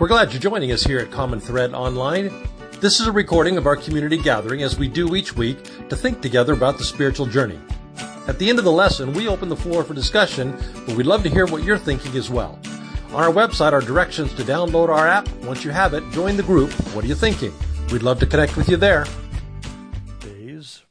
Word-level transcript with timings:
We're 0.00 0.08
glad 0.08 0.32
you're 0.32 0.40
joining 0.40 0.72
us 0.72 0.82
here 0.82 0.98
at 0.98 1.12
Common 1.12 1.38
Thread 1.38 1.72
Online. 1.72 2.48
This 2.80 2.98
is 2.98 3.06
a 3.06 3.12
recording 3.12 3.56
of 3.56 3.64
our 3.68 3.76
community 3.76 4.18
gathering 4.18 4.64
as 4.64 4.76
we 4.76 4.88
do 4.88 5.14
each 5.14 5.36
week 5.36 5.62
to 5.88 5.94
think 5.94 6.20
together 6.20 6.52
about 6.52 6.78
the 6.78 6.84
spiritual 6.84 7.26
journey. 7.26 7.60
At 8.26 8.40
the 8.40 8.50
end 8.50 8.58
of 8.58 8.64
the 8.64 8.72
lesson, 8.72 9.12
we 9.12 9.28
open 9.28 9.48
the 9.48 9.54
floor 9.54 9.84
for 9.84 9.94
discussion, 9.94 10.58
but 10.84 10.96
we'd 10.96 11.06
love 11.06 11.22
to 11.22 11.28
hear 11.30 11.46
what 11.46 11.62
you're 11.62 11.78
thinking 11.78 12.16
as 12.16 12.28
well. 12.28 12.58
On 13.10 13.22
our 13.22 13.30
website 13.30 13.70
are 13.70 13.80
directions 13.80 14.34
to 14.34 14.42
download 14.42 14.88
our 14.88 15.06
app. 15.06 15.28
Once 15.44 15.64
you 15.64 15.70
have 15.70 15.94
it, 15.94 16.02
join 16.10 16.36
the 16.36 16.42
group. 16.42 16.72
What 16.92 17.04
are 17.04 17.08
you 17.08 17.14
thinking? 17.14 17.52
We'd 17.92 18.02
love 18.02 18.18
to 18.18 18.26
connect 18.26 18.56
with 18.56 18.68
you 18.68 18.76
there. 18.76 19.06
Days, 20.18 20.82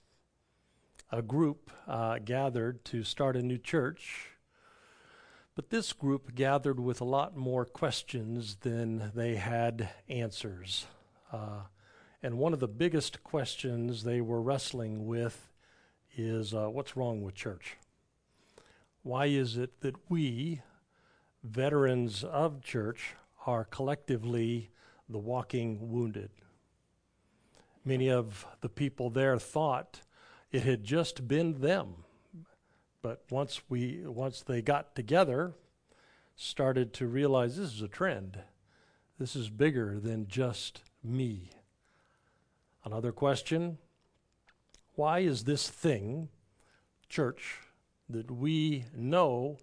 a 1.12 1.22
group 1.22 1.72
uh, 1.90 2.20
gathered 2.24 2.86
to 2.86 3.04
start 3.04 3.36
a 3.36 3.42
new 3.42 3.58
church 3.58 4.30
but 5.56 5.70
this 5.70 5.94
group 5.94 6.34
gathered 6.34 6.80
with 6.80 7.00
a 7.00 7.06
lot 7.06 7.38
more 7.38 7.66
questions 7.66 8.58
than 8.62 9.12
they 9.14 9.36
had 9.36 9.90
answers. 10.10 10.88
Uh, 11.32 11.62
and 12.24 12.38
one 12.38 12.54
of 12.54 12.60
the 12.60 12.68
biggest 12.68 13.24
questions 13.24 14.04
they 14.04 14.22
were 14.22 14.42
wrestling 14.42 15.06
with 15.06 15.50
is 16.16 16.54
uh, 16.54 16.68
what's 16.68 16.98
wrong 16.98 17.22
with 17.22 17.36
church? 17.36 17.78
Why 19.04 19.26
is 19.26 19.58
it 19.58 19.82
that 19.82 19.96
we, 20.10 20.62
veterans 21.44 22.24
of 22.24 22.62
church, 22.62 23.16
are 23.46 23.66
collectively 23.66 24.72
the 25.10 25.20
walking 25.20 25.92
wounded? 25.92 26.32
Many 27.86 28.10
of 28.10 28.46
the 28.62 28.70
people 28.70 29.10
there 29.10 29.38
thought 29.38 30.02
it 30.52 30.64
had 30.64 30.84
just 30.84 31.28
been 31.28 31.60
them 31.60 32.03
but 33.04 33.22
once 33.30 33.62
we 33.70 34.02
once 34.08 34.42
they 34.42 34.64
got 34.64 34.96
together, 34.96 35.54
started 36.36 36.94
to 36.94 37.06
realize 37.06 37.58
this 37.58 37.74
is 37.74 37.82
a 37.84 37.88
trend. 37.88 38.40
This 39.20 39.36
is 39.36 39.50
bigger 39.50 40.00
than 40.00 40.28
just 40.28 40.82
me. 41.04 41.52
Another 42.84 43.12
question 43.12 43.78
why 44.96 45.20
is 45.20 45.44
this 45.44 45.70
thing, 45.70 46.30
church, 47.10 47.60
that 48.10 48.32
we 48.32 48.86
know 48.96 49.58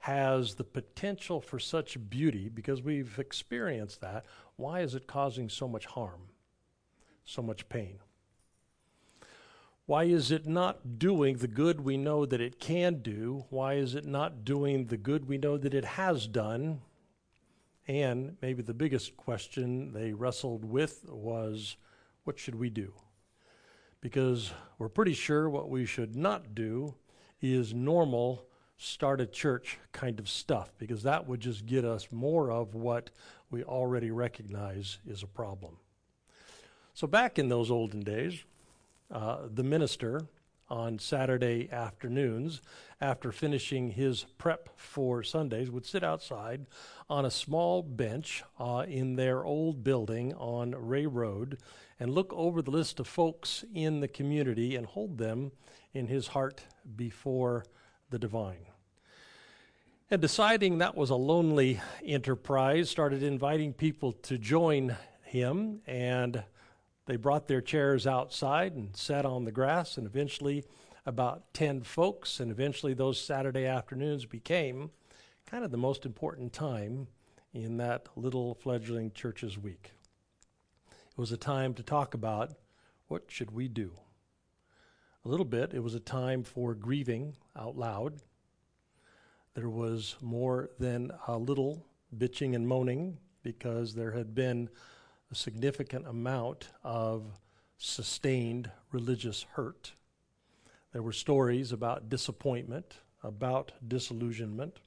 has 0.00 0.54
the 0.54 0.64
potential 0.64 1.40
for 1.40 1.58
such 1.58 2.08
beauty, 2.08 2.48
because 2.48 2.82
we've 2.82 3.18
experienced 3.18 4.00
that, 4.00 4.24
why 4.54 4.80
is 4.80 4.94
it 4.94 5.08
causing 5.08 5.48
so 5.48 5.66
much 5.66 5.86
harm, 5.86 6.28
so 7.24 7.42
much 7.42 7.68
pain? 7.68 7.98
Why 9.86 10.04
is 10.04 10.32
it 10.32 10.48
not 10.48 10.98
doing 10.98 11.36
the 11.36 11.46
good 11.46 11.80
we 11.80 11.96
know 11.96 12.26
that 12.26 12.40
it 12.40 12.58
can 12.58 13.02
do? 13.02 13.44
Why 13.50 13.74
is 13.74 13.94
it 13.94 14.04
not 14.04 14.44
doing 14.44 14.86
the 14.86 14.96
good 14.96 15.28
we 15.28 15.38
know 15.38 15.56
that 15.56 15.74
it 15.74 15.84
has 15.84 16.26
done? 16.26 16.80
And 17.86 18.36
maybe 18.42 18.64
the 18.64 18.74
biggest 18.74 19.16
question 19.16 19.92
they 19.92 20.12
wrestled 20.12 20.64
with 20.64 21.08
was 21.08 21.76
what 22.24 22.36
should 22.36 22.56
we 22.56 22.68
do? 22.68 22.94
Because 24.00 24.52
we're 24.76 24.88
pretty 24.88 25.14
sure 25.14 25.48
what 25.48 25.70
we 25.70 25.86
should 25.86 26.16
not 26.16 26.52
do 26.52 26.96
is 27.40 27.72
normal 27.72 28.44
start 28.76 29.20
a 29.20 29.26
church 29.26 29.78
kind 29.92 30.18
of 30.18 30.28
stuff, 30.28 30.72
because 30.78 31.04
that 31.04 31.28
would 31.28 31.40
just 31.40 31.64
get 31.64 31.84
us 31.84 32.08
more 32.10 32.50
of 32.50 32.74
what 32.74 33.10
we 33.50 33.62
already 33.62 34.10
recognize 34.10 34.98
is 35.06 35.22
a 35.22 35.28
problem. 35.28 35.76
So, 36.92 37.06
back 37.06 37.38
in 37.38 37.48
those 37.48 37.70
olden 37.70 38.00
days, 38.00 38.44
uh, 39.10 39.38
the 39.52 39.62
minister 39.62 40.22
on 40.68 40.98
Saturday 40.98 41.68
afternoons, 41.70 42.60
after 43.00 43.30
finishing 43.30 43.90
his 43.90 44.24
prep 44.36 44.68
for 44.76 45.22
Sundays, 45.22 45.70
would 45.70 45.86
sit 45.86 46.02
outside 46.02 46.66
on 47.08 47.24
a 47.24 47.30
small 47.30 47.82
bench 47.82 48.42
uh, 48.58 48.84
in 48.88 49.14
their 49.14 49.44
old 49.44 49.84
building 49.84 50.34
on 50.34 50.72
Ray 50.72 51.06
Road 51.06 51.58
and 52.00 52.12
look 52.12 52.32
over 52.32 52.62
the 52.62 52.70
list 52.70 52.98
of 52.98 53.06
folks 53.06 53.64
in 53.74 54.00
the 54.00 54.08
community 54.08 54.74
and 54.74 54.86
hold 54.86 55.18
them 55.18 55.52
in 55.94 56.08
his 56.08 56.28
heart 56.28 56.62
before 56.96 57.64
the 58.10 58.18
divine. 58.18 58.66
And 60.10 60.20
deciding 60.20 60.78
that 60.78 60.96
was 60.96 61.10
a 61.10 61.16
lonely 61.16 61.80
enterprise, 62.04 62.90
started 62.90 63.22
inviting 63.22 63.72
people 63.72 64.12
to 64.12 64.38
join 64.38 64.96
him 65.22 65.80
and 65.86 66.44
they 67.06 67.16
brought 67.16 67.46
their 67.46 67.60
chairs 67.60 68.06
outside 68.06 68.74
and 68.74 68.96
sat 68.96 69.24
on 69.24 69.44
the 69.44 69.52
grass, 69.52 69.96
and 69.96 70.06
eventually, 70.06 70.64
about 71.04 71.54
10 71.54 71.82
folks, 71.82 72.40
and 72.40 72.50
eventually, 72.50 72.94
those 72.94 73.20
Saturday 73.20 73.64
afternoons 73.64 74.26
became 74.26 74.90
kind 75.46 75.64
of 75.64 75.70
the 75.70 75.76
most 75.76 76.04
important 76.04 76.52
time 76.52 77.06
in 77.54 77.76
that 77.76 78.08
little 78.16 78.54
fledgling 78.54 79.12
church's 79.12 79.56
week. 79.56 79.92
It 80.90 81.18
was 81.18 81.32
a 81.32 81.36
time 81.36 81.72
to 81.74 81.82
talk 81.82 82.12
about 82.12 82.52
what 83.06 83.24
should 83.28 83.52
we 83.52 83.68
do. 83.68 83.92
A 85.24 85.28
little 85.28 85.46
bit, 85.46 85.72
it 85.72 85.82
was 85.82 85.94
a 85.94 86.00
time 86.00 86.42
for 86.42 86.74
grieving 86.74 87.36
out 87.56 87.76
loud. 87.76 88.20
There 89.54 89.70
was 89.70 90.16
more 90.20 90.70
than 90.78 91.12
a 91.26 91.38
little 91.38 91.86
bitching 92.16 92.54
and 92.54 92.68
moaning 92.68 93.18
because 93.42 93.94
there 93.94 94.12
had 94.12 94.34
been 94.34 94.68
a 95.30 95.34
significant 95.34 96.06
amount 96.06 96.68
of 96.84 97.38
sustained 97.78 98.70
religious 98.92 99.46
hurt. 99.54 99.92
There 100.92 101.02
were 101.02 101.12
stories 101.12 101.72
about 101.72 102.08
disappointment, 102.08 102.94
about 103.22 103.72
disillusionment, 103.86 104.78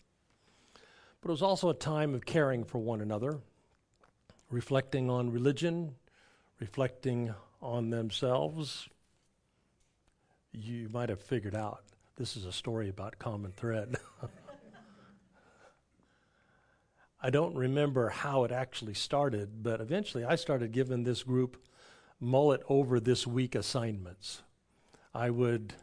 but 1.21 1.29
it 1.29 1.31
was 1.31 1.41
also 1.41 1.69
a 1.69 1.73
time 1.73 2.15
of 2.15 2.25
caring 2.25 2.63
for 2.63 2.79
one 2.79 3.01
another, 3.01 3.39
reflecting 4.49 5.09
on 5.09 5.31
religion, 5.31 5.95
reflecting 6.59 7.33
on 7.61 7.89
themselves. 7.89 8.87
You 10.51 10.89
might 10.91 11.09
have 11.09 11.21
figured 11.21 11.55
out 11.55 11.83
this 12.15 12.35
is 12.35 12.45
a 12.45 12.51
story 12.51 12.89
about 12.89 13.19
common 13.19 13.51
thread. 13.51 13.97
I 17.21 17.29
don't 17.29 17.55
remember 17.55 18.09
how 18.09 18.45
it 18.45 18.51
actually 18.51 18.93
started, 18.93 19.61
but 19.61 19.81
eventually 19.81 20.23
I 20.23 20.35
started 20.35 20.71
giving 20.71 21.03
this 21.03 21.23
group 21.23 21.57
mullet 22.19 22.61
over 22.69 22.99
this 22.99 23.27
week 23.27 23.55
assignments. 23.55 24.41
I 25.13 25.29
would 25.29 25.73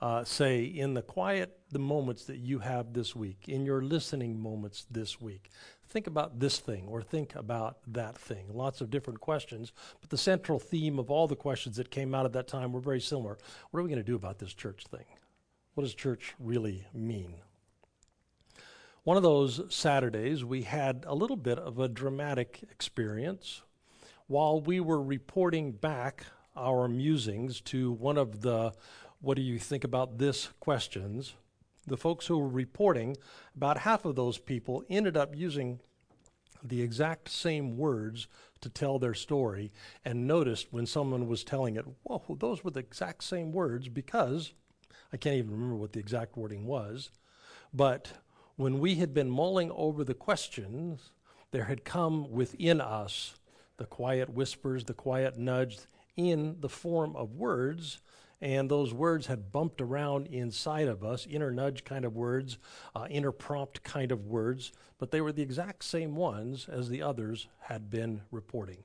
uh, 0.00 0.22
say, 0.22 0.64
in 0.64 0.94
the 0.94 1.02
quiet, 1.02 1.58
the 1.70 1.78
moments 1.78 2.26
that 2.26 2.36
you 2.36 2.60
have 2.60 2.92
this 2.92 3.16
week, 3.16 3.48
in 3.48 3.64
your 3.64 3.82
listening 3.82 4.38
moments 4.38 4.86
this 4.90 5.20
week, 5.20 5.50
think 5.88 6.06
about 6.06 6.38
this 6.38 6.58
thing 6.58 6.86
or 6.86 7.02
think 7.02 7.34
about 7.34 7.78
that 7.88 8.16
thing. 8.16 8.46
Lots 8.52 8.80
of 8.80 8.90
different 8.90 9.20
questions, 9.20 9.72
but 10.00 10.10
the 10.10 10.18
central 10.18 10.60
theme 10.60 10.98
of 10.98 11.10
all 11.10 11.26
the 11.26 11.34
questions 11.34 11.76
that 11.76 11.90
came 11.90 12.14
out 12.14 12.26
at 12.26 12.32
that 12.34 12.46
time 12.46 12.72
were 12.72 12.80
very 12.80 13.00
similar. 13.00 13.38
What 13.70 13.80
are 13.80 13.82
we 13.82 13.88
going 13.88 13.98
to 13.98 14.04
do 14.04 14.16
about 14.16 14.38
this 14.38 14.54
church 14.54 14.84
thing? 14.90 15.06
What 15.74 15.82
does 15.82 15.94
church 15.94 16.34
really 16.38 16.86
mean? 16.92 17.34
One 19.04 19.18
of 19.18 19.22
those 19.22 19.60
Saturdays, 19.68 20.46
we 20.46 20.62
had 20.62 21.04
a 21.06 21.14
little 21.14 21.36
bit 21.36 21.58
of 21.58 21.78
a 21.78 21.88
dramatic 21.88 22.60
experience. 22.70 23.60
While 24.28 24.62
we 24.62 24.80
were 24.80 25.02
reporting 25.02 25.72
back 25.72 26.24
our 26.56 26.88
musings 26.88 27.60
to 27.62 27.92
one 27.92 28.16
of 28.16 28.40
the 28.40 28.72
what 29.20 29.36
do 29.36 29.42
you 29.42 29.58
think 29.58 29.84
about 29.84 30.16
this 30.16 30.48
questions, 30.58 31.34
the 31.86 31.98
folks 31.98 32.26
who 32.26 32.38
were 32.38 32.48
reporting, 32.48 33.18
about 33.54 33.76
half 33.76 34.06
of 34.06 34.16
those 34.16 34.38
people 34.38 34.82
ended 34.88 35.18
up 35.18 35.36
using 35.36 35.80
the 36.62 36.80
exact 36.80 37.28
same 37.28 37.76
words 37.76 38.26
to 38.62 38.70
tell 38.70 38.98
their 38.98 39.12
story 39.12 39.70
and 40.02 40.26
noticed 40.26 40.68
when 40.72 40.86
someone 40.86 41.28
was 41.28 41.44
telling 41.44 41.76
it, 41.76 41.84
whoa, 42.04 42.22
those 42.38 42.64
were 42.64 42.70
the 42.70 42.80
exact 42.80 43.22
same 43.24 43.52
words 43.52 43.90
because 43.90 44.54
I 45.12 45.18
can't 45.18 45.36
even 45.36 45.50
remember 45.50 45.76
what 45.76 45.92
the 45.92 46.00
exact 46.00 46.38
wording 46.38 46.64
was, 46.64 47.10
but 47.70 48.14
when 48.56 48.78
we 48.78 48.96
had 48.96 49.12
been 49.12 49.30
mulling 49.30 49.70
over 49.72 50.04
the 50.04 50.14
questions, 50.14 51.10
there 51.50 51.64
had 51.64 51.84
come 51.84 52.30
within 52.30 52.80
us 52.80 53.34
the 53.76 53.86
quiet 53.86 54.28
whispers, 54.28 54.84
the 54.84 54.94
quiet 54.94 55.36
nudge 55.36 55.78
in 56.16 56.56
the 56.60 56.68
form 56.68 57.16
of 57.16 57.34
words, 57.34 57.98
and 58.40 58.70
those 58.70 58.94
words 58.94 59.26
had 59.26 59.50
bumped 59.50 59.80
around 59.80 60.26
inside 60.28 60.86
of 60.86 61.02
us, 61.02 61.26
inner 61.28 61.50
nudge 61.50 61.82
kind 61.84 62.04
of 62.04 62.14
words, 62.14 62.58
uh, 62.94 63.06
inner 63.10 63.32
prompt 63.32 63.82
kind 63.82 64.12
of 64.12 64.26
words, 64.26 64.72
but 64.98 65.10
they 65.10 65.20
were 65.20 65.32
the 65.32 65.42
exact 65.42 65.84
same 65.84 66.14
ones 66.14 66.68
as 66.68 66.88
the 66.88 67.02
others 67.02 67.48
had 67.58 67.90
been 67.90 68.20
reporting. 68.30 68.78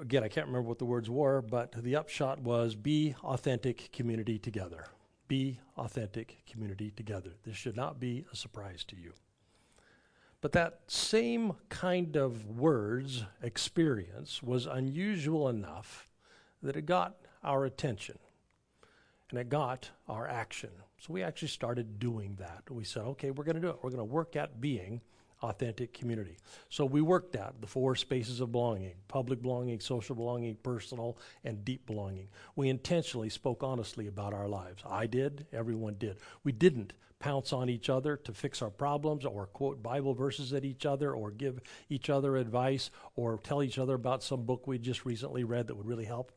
Again, 0.00 0.22
I 0.22 0.28
can't 0.28 0.46
remember 0.46 0.68
what 0.68 0.78
the 0.78 0.84
words 0.84 1.10
were, 1.10 1.42
but 1.42 1.72
the 1.82 1.96
upshot 1.96 2.40
was 2.40 2.76
be 2.76 3.16
authentic 3.24 3.90
community 3.90 4.38
together 4.38 4.86
be 5.30 5.60
authentic 5.78 6.42
community 6.44 6.90
together. 6.90 7.30
This 7.46 7.54
should 7.54 7.76
not 7.76 8.00
be 8.00 8.24
a 8.32 8.36
surprise 8.36 8.82
to 8.88 8.96
you. 8.96 9.12
But 10.40 10.50
that 10.52 10.80
same 10.88 11.52
kind 11.68 12.16
of 12.16 12.58
words 12.58 13.22
experience 13.40 14.42
was 14.42 14.66
unusual 14.66 15.48
enough 15.48 16.08
that 16.64 16.74
it 16.74 16.84
got 16.84 17.14
our 17.44 17.64
attention 17.64 18.18
and 19.30 19.38
it 19.38 19.48
got 19.48 19.90
our 20.08 20.26
action. 20.26 20.70
So 20.98 21.12
we 21.12 21.22
actually 21.22 21.48
started 21.48 22.00
doing 22.00 22.36
that. 22.40 22.64
We 22.68 22.82
said, 22.82 23.02
okay, 23.02 23.30
we're 23.30 23.44
going 23.44 23.54
to 23.54 23.60
do 23.60 23.68
it. 23.68 23.76
We're 23.82 23.90
going 23.90 23.98
to 23.98 24.04
work 24.04 24.34
at 24.34 24.60
being 24.60 25.00
authentic 25.42 25.92
community. 25.92 26.36
So 26.68 26.84
we 26.84 27.00
worked 27.00 27.36
out 27.36 27.60
the 27.60 27.66
four 27.66 27.96
spaces 27.96 28.40
of 28.40 28.52
belonging 28.52 28.94
public 29.08 29.42
belonging, 29.42 29.80
social 29.80 30.14
belonging, 30.14 30.56
personal, 30.62 31.18
and 31.44 31.64
deep 31.64 31.86
belonging. 31.86 32.28
We 32.56 32.68
intentionally 32.68 33.28
spoke 33.28 33.62
honestly 33.62 34.06
about 34.06 34.34
our 34.34 34.48
lives. 34.48 34.82
I 34.88 35.06
did, 35.06 35.46
everyone 35.52 35.96
did. 35.98 36.18
We 36.44 36.52
didn't 36.52 36.92
pounce 37.18 37.52
on 37.52 37.68
each 37.68 37.90
other 37.90 38.16
to 38.16 38.32
fix 38.32 38.62
our 38.62 38.70
problems 38.70 39.24
or 39.24 39.46
quote 39.46 39.82
Bible 39.82 40.14
verses 40.14 40.52
at 40.52 40.64
each 40.64 40.86
other 40.86 41.12
or 41.12 41.30
give 41.30 41.60
each 41.88 42.08
other 42.08 42.36
advice 42.36 42.90
or 43.14 43.38
tell 43.38 43.62
each 43.62 43.78
other 43.78 43.94
about 43.94 44.22
some 44.22 44.44
book 44.44 44.66
we 44.66 44.78
just 44.78 45.04
recently 45.04 45.44
read 45.44 45.66
that 45.66 45.76
would 45.76 45.86
really 45.86 46.06
help. 46.06 46.32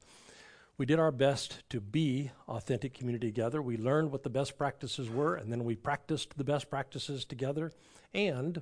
We 0.77 0.85
did 0.87 0.99
our 0.99 1.11
best 1.11 1.63
to 1.69 1.79
be 1.79 2.31
authentic 2.47 2.95
community 2.95 3.27
together. 3.27 3.61
We 3.61 3.77
learned 3.77 4.11
what 4.11 4.23
the 4.23 4.29
best 4.29 4.57
practices 4.57 5.09
were, 5.09 5.35
and 5.35 5.51
then 5.51 5.63
we 5.63 5.75
practiced 5.75 6.35
the 6.35 6.43
best 6.43 6.69
practices 6.69 7.25
together. 7.25 7.71
And 8.13 8.61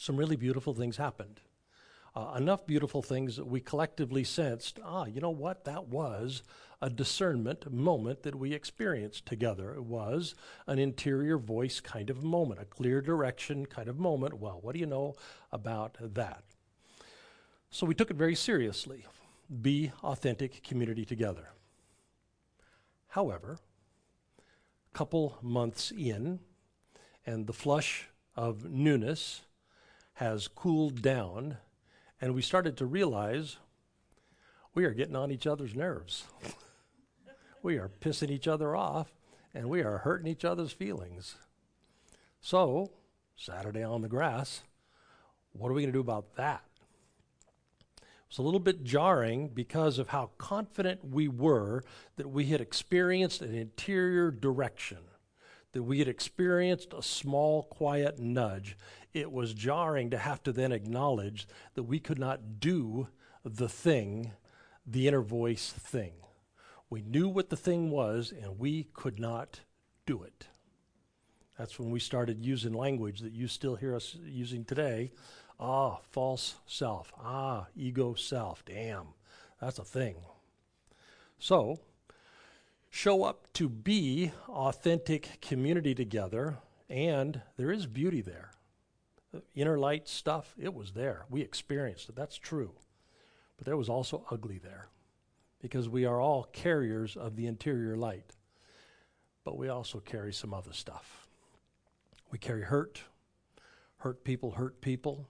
some 0.00 0.16
really 0.16 0.36
beautiful 0.36 0.72
things 0.72 0.96
happened. 0.96 1.40
Uh, 2.16 2.32
enough 2.34 2.66
beautiful 2.66 3.02
things 3.02 3.36
that 3.36 3.46
we 3.46 3.60
collectively 3.60 4.24
sensed 4.24 4.80
ah, 4.82 5.04
you 5.04 5.20
know 5.20 5.28
what? 5.28 5.66
That 5.66 5.88
was 5.88 6.42
a 6.80 6.88
discernment 6.88 7.70
moment 7.70 8.22
that 8.22 8.34
we 8.34 8.54
experienced 8.54 9.26
together. 9.26 9.74
It 9.74 9.84
was 9.84 10.34
an 10.66 10.78
interior 10.78 11.36
voice 11.36 11.80
kind 11.80 12.08
of 12.08 12.24
moment, 12.24 12.62
a 12.62 12.64
clear 12.64 13.02
direction 13.02 13.66
kind 13.66 13.88
of 13.88 13.98
moment. 13.98 14.38
Well, 14.38 14.58
what 14.62 14.72
do 14.72 14.80
you 14.80 14.86
know 14.86 15.16
about 15.52 15.98
that? 16.00 16.44
So 17.68 17.84
we 17.84 17.94
took 17.94 18.10
it 18.10 18.16
very 18.16 18.34
seriously. 18.34 19.04
Be 19.60 19.92
authentic 20.02 20.62
community 20.62 21.04
together. 21.04 21.50
However, 23.08 23.58
a 24.38 24.96
couple 24.96 25.36
months 25.42 25.90
in, 25.90 26.40
and 27.26 27.46
the 27.46 27.52
flush 27.52 28.08
of 28.34 28.70
newness 28.70 29.42
has 30.20 30.48
cooled 30.48 31.00
down, 31.00 31.56
and 32.20 32.34
we 32.34 32.42
started 32.42 32.76
to 32.76 32.84
realize 32.84 33.56
we 34.74 34.84
are 34.84 34.92
getting 34.92 35.16
on 35.16 35.30
each 35.30 35.46
other's 35.46 35.74
nerves. 35.74 36.24
we 37.62 37.78
are 37.78 37.90
pissing 38.02 38.28
each 38.28 38.46
other 38.46 38.76
off, 38.76 39.14
and 39.54 39.70
we 39.70 39.82
are 39.82 39.96
hurting 39.96 40.30
each 40.30 40.44
other's 40.44 40.72
feelings. 40.72 41.36
So, 42.38 42.90
Saturday 43.34 43.82
on 43.82 44.02
the 44.02 44.10
grass, 44.10 44.60
what 45.54 45.70
are 45.70 45.72
we 45.72 45.80
going 45.80 45.92
to 45.92 45.96
do 45.96 46.00
about 46.00 46.36
that? 46.36 46.64
It 47.96 48.04
was 48.28 48.38
a 48.38 48.42
little 48.42 48.60
bit 48.60 48.84
jarring 48.84 49.48
because 49.48 49.98
of 49.98 50.08
how 50.08 50.32
confident 50.36 51.02
we 51.02 51.28
were 51.28 51.82
that 52.16 52.28
we 52.28 52.44
had 52.44 52.60
experienced 52.60 53.40
an 53.40 53.54
interior 53.54 54.30
direction 54.30 54.98
that 55.72 55.82
we 55.82 55.98
had 55.98 56.08
experienced 56.08 56.92
a 56.92 57.02
small, 57.02 57.62
quiet 57.64 58.18
nudge, 58.18 58.76
it 59.12 59.32
was 59.32 59.54
jarring 59.54 60.10
to 60.10 60.18
have 60.18 60.42
to 60.44 60.52
then 60.52 60.72
acknowledge 60.72 61.46
that 61.74 61.84
we 61.84 61.98
could 61.98 62.18
not 62.18 62.60
do 62.60 63.08
the 63.44 63.68
thing, 63.68 64.32
the 64.86 65.08
inner 65.08 65.22
voice 65.22 65.70
thing. 65.70 66.12
We 66.88 67.02
knew 67.02 67.28
what 67.28 67.50
the 67.50 67.56
thing 67.56 67.90
was, 67.90 68.32
and 68.32 68.58
we 68.58 68.84
could 68.92 69.18
not 69.18 69.60
do 70.06 70.22
it. 70.22 70.48
That's 71.56 71.78
when 71.78 71.90
we 71.90 72.00
started 72.00 72.44
using 72.44 72.72
language 72.72 73.20
that 73.20 73.32
you 73.32 73.46
still 73.46 73.76
hear 73.76 73.94
us 73.94 74.16
using 74.24 74.64
today. 74.64 75.12
Ah, 75.58 75.98
false 76.10 76.54
self. 76.66 77.12
Ah, 77.18 77.66
ego 77.76 78.14
self. 78.14 78.64
Damn, 78.64 79.08
that's 79.60 79.78
a 79.78 79.84
thing. 79.84 80.16
So, 81.38 81.78
show 82.88 83.24
up 83.24 83.52
to 83.54 83.68
be 83.68 84.32
authentic 84.48 85.40
community 85.40 85.94
together, 85.94 86.58
and 86.88 87.42
there 87.56 87.70
is 87.70 87.86
beauty 87.86 88.20
there. 88.20 88.52
Inner 89.54 89.78
light 89.78 90.08
stuff, 90.08 90.54
it 90.58 90.74
was 90.74 90.92
there. 90.92 91.24
We 91.30 91.40
experienced 91.40 92.08
it. 92.08 92.16
That's 92.16 92.36
true. 92.36 92.72
But 93.56 93.66
there 93.66 93.76
was 93.76 93.88
also 93.88 94.24
ugly 94.30 94.58
there 94.58 94.88
because 95.60 95.88
we 95.88 96.04
are 96.04 96.20
all 96.20 96.44
carriers 96.52 97.16
of 97.16 97.36
the 97.36 97.46
interior 97.46 97.96
light. 97.96 98.32
But 99.44 99.56
we 99.56 99.68
also 99.68 100.00
carry 100.00 100.32
some 100.32 100.52
other 100.52 100.72
stuff. 100.72 101.28
We 102.30 102.38
carry 102.38 102.62
hurt. 102.62 103.02
Hurt 103.98 104.24
people 104.24 104.52
hurt 104.52 104.80
people. 104.80 105.26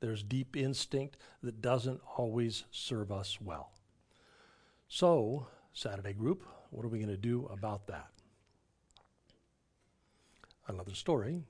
There's 0.00 0.22
deep 0.22 0.56
instinct 0.56 1.16
that 1.42 1.60
doesn't 1.60 2.00
always 2.16 2.64
serve 2.70 3.12
us 3.12 3.38
well. 3.40 3.72
So, 4.88 5.48
Saturday 5.72 6.12
group, 6.12 6.42
what 6.70 6.84
are 6.84 6.88
we 6.88 6.98
going 6.98 7.08
to 7.08 7.16
do 7.16 7.46
about 7.52 7.86
that? 7.88 8.08
Another 10.68 10.94
story. 10.94 11.42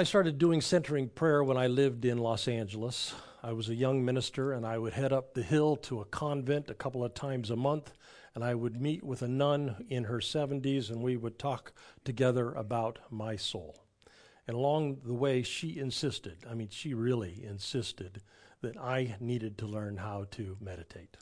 I 0.00 0.04
started 0.04 0.38
doing 0.38 0.60
centering 0.60 1.08
prayer 1.08 1.42
when 1.42 1.56
I 1.56 1.66
lived 1.66 2.04
in 2.04 2.18
Los 2.18 2.46
Angeles. 2.46 3.16
I 3.42 3.50
was 3.50 3.68
a 3.68 3.74
young 3.74 4.04
minister, 4.04 4.52
and 4.52 4.64
I 4.64 4.78
would 4.78 4.92
head 4.92 5.12
up 5.12 5.34
the 5.34 5.42
hill 5.42 5.74
to 5.74 6.00
a 6.00 6.04
convent 6.04 6.70
a 6.70 6.74
couple 6.74 7.02
of 7.02 7.14
times 7.14 7.50
a 7.50 7.56
month, 7.56 7.90
and 8.32 8.44
I 8.44 8.54
would 8.54 8.80
meet 8.80 9.02
with 9.02 9.22
a 9.22 9.26
nun 9.26 9.84
in 9.88 10.04
her 10.04 10.18
70s, 10.18 10.88
and 10.88 11.02
we 11.02 11.16
would 11.16 11.36
talk 11.36 11.72
together 12.04 12.52
about 12.52 13.00
my 13.10 13.34
soul. 13.34 13.82
And 14.46 14.56
along 14.56 14.98
the 15.04 15.14
way, 15.14 15.42
she 15.42 15.80
insisted 15.80 16.46
I 16.48 16.54
mean, 16.54 16.68
she 16.70 16.94
really 16.94 17.42
insisted 17.44 18.22
that 18.60 18.76
I 18.76 19.16
needed 19.18 19.58
to 19.58 19.66
learn 19.66 19.96
how 19.96 20.26
to 20.30 20.56
meditate. 20.60 21.16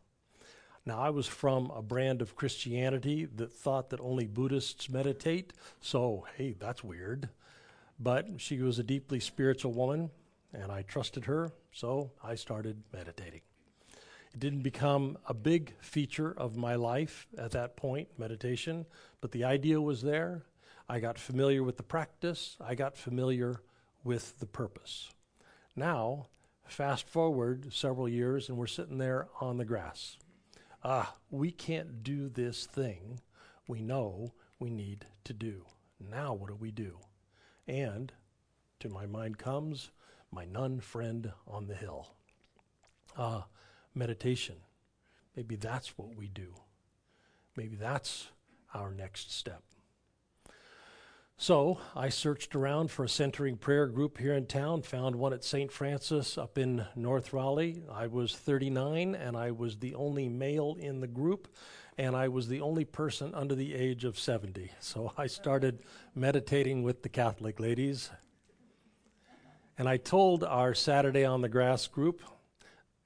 Now, 0.84 1.00
I 1.00 1.08
was 1.08 1.26
from 1.26 1.70
a 1.70 1.80
brand 1.80 2.20
of 2.20 2.36
Christianity 2.36 3.24
that 3.24 3.54
thought 3.54 3.88
that 3.88 4.00
only 4.00 4.26
Buddhists 4.26 4.90
meditate, 4.90 5.54
so 5.80 6.26
hey, 6.36 6.54
that's 6.60 6.84
weird. 6.84 7.30
But 7.98 8.26
she 8.38 8.58
was 8.58 8.78
a 8.78 8.82
deeply 8.82 9.20
spiritual 9.20 9.72
woman, 9.72 10.10
and 10.52 10.70
I 10.70 10.82
trusted 10.82 11.24
her, 11.24 11.52
so 11.72 12.12
I 12.22 12.34
started 12.34 12.82
meditating. 12.92 13.40
It 14.32 14.40
didn't 14.40 14.62
become 14.62 15.16
a 15.26 15.34
big 15.34 15.74
feature 15.80 16.34
of 16.36 16.56
my 16.56 16.74
life 16.74 17.26
at 17.38 17.52
that 17.52 17.76
point, 17.76 18.08
meditation, 18.18 18.84
but 19.20 19.32
the 19.32 19.44
idea 19.44 19.80
was 19.80 20.02
there. 20.02 20.44
I 20.88 21.00
got 21.00 21.18
familiar 21.18 21.62
with 21.62 21.78
the 21.78 21.82
practice, 21.82 22.56
I 22.60 22.74
got 22.74 22.96
familiar 22.96 23.62
with 24.04 24.38
the 24.38 24.46
purpose. 24.46 25.10
Now, 25.74 26.26
fast 26.66 27.08
forward 27.08 27.72
several 27.72 28.08
years, 28.08 28.48
and 28.48 28.58
we're 28.58 28.66
sitting 28.66 28.98
there 28.98 29.28
on 29.40 29.56
the 29.56 29.64
grass 29.64 30.16
ah, 30.86 31.16
we 31.30 31.50
can't 31.50 32.04
do 32.04 32.28
this 32.28 32.64
thing 32.64 33.20
we 33.66 33.82
know 33.82 34.32
we 34.60 34.70
need 34.70 35.04
to 35.24 35.32
do. 35.32 35.64
Now, 35.98 36.32
what 36.32 36.48
do 36.48 36.54
we 36.54 36.70
do? 36.70 36.98
And 37.66 38.12
to 38.80 38.88
my 38.88 39.06
mind 39.06 39.38
comes 39.38 39.90
my 40.30 40.44
nun 40.44 40.80
friend 40.80 41.32
on 41.46 41.66
the 41.66 41.74
hill. 41.74 42.08
Ah, 43.16 43.46
meditation. 43.94 44.56
Maybe 45.34 45.56
that's 45.56 45.98
what 45.98 46.14
we 46.16 46.28
do. 46.28 46.54
Maybe 47.56 47.76
that's 47.76 48.28
our 48.74 48.92
next 48.92 49.32
step. 49.32 49.62
So 51.38 51.78
I 51.94 52.08
searched 52.08 52.54
around 52.54 52.90
for 52.90 53.04
a 53.04 53.08
centering 53.10 53.58
prayer 53.58 53.86
group 53.88 54.16
here 54.16 54.32
in 54.32 54.46
town, 54.46 54.80
found 54.80 55.16
one 55.16 55.34
at 55.34 55.44
St. 55.44 55.70
Francis 55.70 56.38
up 56.38 56.56
in 56.56 56.86
North 56.96 57.34
Raleigh. 57.34 57.82
I 57.92 58.06
was 58.06 58.34
39 58.34 59.14
and 59.14 59.36
I 59.36 59.50
was 59.50 59.76
the 59.76 59.94
only 59.94 60.30
male 60.30 60.76
in 60.80 61.00
the 61.00 61.06
group, 61.06 61.48
and 61.98 62.14
I 62.14 62.28
was 62.28 62.48
the 62.48 62.60
only 62.60 62.84
person 62.84 63.34
under 63.34 63.54
the 63.54 63.74
age 63.74 64.04
of 64.04 64.18
70. 64.18 64.70
So 64.80 65.12
I 65.16 65.26
started 65.26 65.80
meditating 66.14 66.82
with 66.82 67.02
the 67.02 67.08
Catholic 67.08 67.58
ladies. 67.58 68.10
And 69.78 69.88
I 69.88 69.96
told 69.96 70.44
our 70.44 70.74
Saturday 70.74 71.24
on 71.24 71.40
the 71.40 71.48
Grass 71.48 71.86
group, 71.86 72.22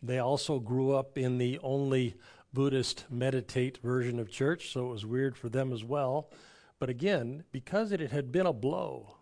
they 0.02 0.18
also 0.18 0.58
grew 0.58 0.92
up 0.92 1.18
in 1.18 1.38
the 1.38 1.58
only 1.62 2.14
Buddhist 2.52 3.04
meditate 3.10 3.78
version 3.78 4.18
of 4.18 4.30
church, 4.30 4.72
so 4.72 4.86
it 4.86 4.92
was 4.92 5.06
weird 5.06 5.36
for 5.36 5.48
them 5.48 5.72
as 5.72 5.84
well. 5.84 6.30
But 6.78 6.88
again, 6.88 7.44
because 7.52 7.92
it 7.92 8.00
had 8.00 8.32
been 8.32 8.46
a 8.46 8.52
blow, 8.52 9.16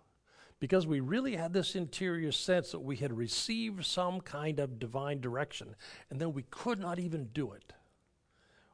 because 0.60 0.86
we 0.86 1.00
really 1.00 1.36
had 1.36 1.52
this 1.52 1.74
interior 1.74 2.32
sense 2.32 2.72
that 2.72 2.80
we 2.80 2.96
had 2.96 3.16
received 3.16 3.84
some 3.84 4.20
kind 4.20 4.60
of 4.60 4.78
divine 4.78 5.20
direction, 5.20 5.74
and 6.10 6.20
then 6.20 6.32
we 6.32 6.44
could 6.50 6.78
not 6.78 6.98
even 6.98 7.28
do 7.34 7.52
it, 7.52 7.72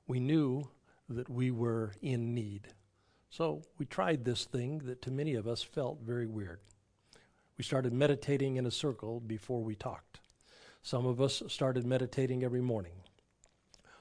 we 0.06 0.20
knew 0.20 0.68
that 1.08 1.28
we 1.28 1.50
were 1.50 1.92
in 2.02 2.34
need. 2.34 2.68
So 3.30 3.62
we 3.78 3.86
tried 3.86 4.24
this 4.24 4.44
thing 4.44 4.78
that 4.84 5.02
to 5.02 5.10
many 5.10 5.34
of 5.34 5.46
us 5.46 5.62
felt 5.62 6.00
very 6.02 6.26
weird. 6.26 6.60
We 7.58 7.64
started 7.64 7.92
meditating 7.92 8.56
in 8.56 8.66
a 8.66 8.70
circle 8.70 9.20
before 9.20 9.62
we 9.62 9.74
talked. 9.74 10.20
Some 10.82 11.06
of 11.06 11.20
us 11.20 11.42
started 11.48 11.86
meditating 11.86 12.44
every 12.44 12.60
morning. 12.60 13.02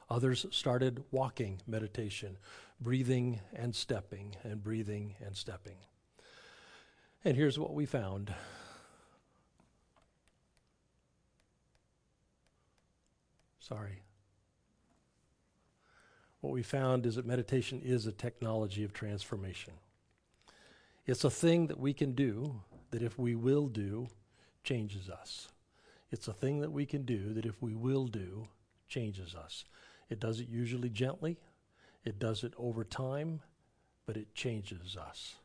Others 0.10 0.46
started 0.52 1.04
walking 1.12 1.62
meditation 1.66 2.38
breathing 2.84 3.40
and 3.56 3.74
stepping 3.74 4.36
and 4.44 4.62
breathing 4.62 5.16
and 5.26 5.36
stepping. 5.36 5.78
And 7.24 7.38
here's 7.38 7.58
what 7.58 7.74
we 7.74 7.86
found. 7.86 8.34
Sorry. 13.60 14.04
What 16.44 16.52
we 16.52 16.62
found 16.62 17.06
is 17.06 17.16
that 17.16 17.26
meditation 17.26 17.82
is 17.82 18.06
a 18.06 18.12
technology 18.12 18.84
of 18.84 18.92
transformation. 18.92 19.72
It's 21.06 21.24
a 21.24 21.30
thing 21.30 21.68
that 21.68 21.80
we 21.80 21.94
can 21.94 22.12
do 22.12 22.60
that 22.92 23.02
if 23.02 23.18
we 23.18 23.34
will 23.34 23.70
do, 23.70 24.08
changes 24.62 25.10
us. 25.10 25.48
It's 26.12 26.28
a 26.28 26.34
thing 26.34 26.60
that 26.60 26.74
we 26.74 26.86
can 26.86 27.04
do 27.04 27.34
that 27.34 27.46
if 27.46 27.62
we 27.62 27.74
will 27.74 28.08
do, 28.08 28.50
changes 28.90 29.36
us. 29.36 29.64
It 30.10 30.20
does 30.20 30.42
it 30.42 30.50
usually 30.50 30.90
gently, 30.90 31.40
it 32.04 32.20
does 32.20 32.44
it 32.44 32.54
over 32.58 32.84
time, 32.84 33.40
but 34.06 34.18
it 34.18 34.36
changes 34.36 34.98
us. 34.98 35.36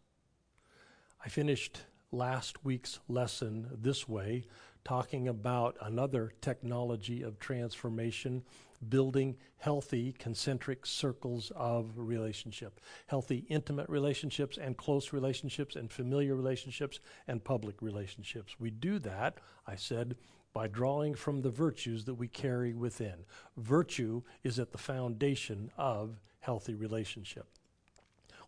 I 1.25 1.28
finished 1.28 1.83
last 2.11 2.64
week's 2.64 2.99
lesson 3.07 3.69
this 3.73 4.09
way, 4.09 4.47
talking 4.85 5.28
about 5.28 5.76
another 5.81 6.33
technology 6.40 7.23
of 7.23 7.38
transformation, 7.38 8.43
building 8.88 9.37
healthy 9.56 10.12
concentric 10.18 10.87
circles 10.87 11.50
of 11.56 11.92
relationship, 11.97 12.80
healthy 13.06 13.44
intimate 13.49 13.88
relationships 13.88 14.58
and 14.58 14.76
close 14.76 15.12
relationships 15.12 15.76
and 15.76 15.90
familiar 15.90 16.35
relationships 16.35 17.00
and 17.26 17.44
public 17.44 17.82
relationships. 17.82 18.56
We 18.58 18.70
do 18.70 18.99
that, 19.00 19.38
I 19.66 19.76
said, 19.76 20.16
by 20.52 20.68
drawing 20.68 21.14
from 21.14 21.42
the 21.42 21.50
virtues 21.50 22.04
that 22.04 22.14
we 22.14 22.28
carry 22.28 22.73
within. 22.73 23.25
Virtue 23.56 24.23
is 24.42 24.58
at 24.58 24.73
the 24.73 24.78
foundation 24.78 25.70
of 25.76 26.20
healthy 26.40 26.75
relationship 26.75 27.47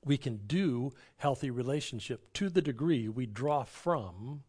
we 0.05 0.17
can 0.17 0.39
do 0.47 0.93
healthy 1.17 1.51
relationship 1.51 2.33
to 2.33 2.49
the 2.49 2.63
degree 2.63 3.09
we 3.09 3.27
draw 3.27 3.65
from 3.65 4.43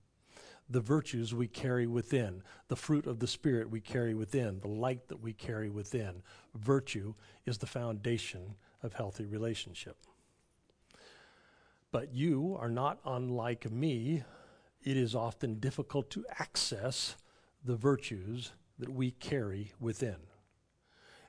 the 0.71 0.81
virtues 0.81 1.33
we 1.33 1.47
carry 1.47 1.85
within, 1.85 2.41
the 2.67 2.75
fruit 2.75 3.05
of 3.05 3.19
the 3.19 3.27
Spirit 3.27 3.69
we 3.69 3.81
carry 3.81 4.13
within, 4.13 4.59
the 4.59 4.67
light 4.67 5.07
that 5.09 5.21
we 5.21 5.33
carry 5.33 5.69
within. 5.69 6.21
Virtue 6.55 7.13
is 7.45 7.57
the 7.57 7.67
foundation 7.67 8.55
of 8.81 8.93
healthy 8.93 9.25
relationship. 9.25 9.97
But 11.91 12.13
you 12.13 12.57
are 12.59 12.69
not 12.69 12.99
unlike 13.05 13.69
me. 13.69 14.23
It 14.83 14.95
is 14.95 15.13
often 15.13 15.59
difficult 15.59 16.09
to 16.11 16.25
access 16.39 17.15
the 17.63 17.75
virtues 17.75 18.53
that 18.79 18.89
we 18.89 19.11
carry 19.11 19.73
within. 19.79 20.15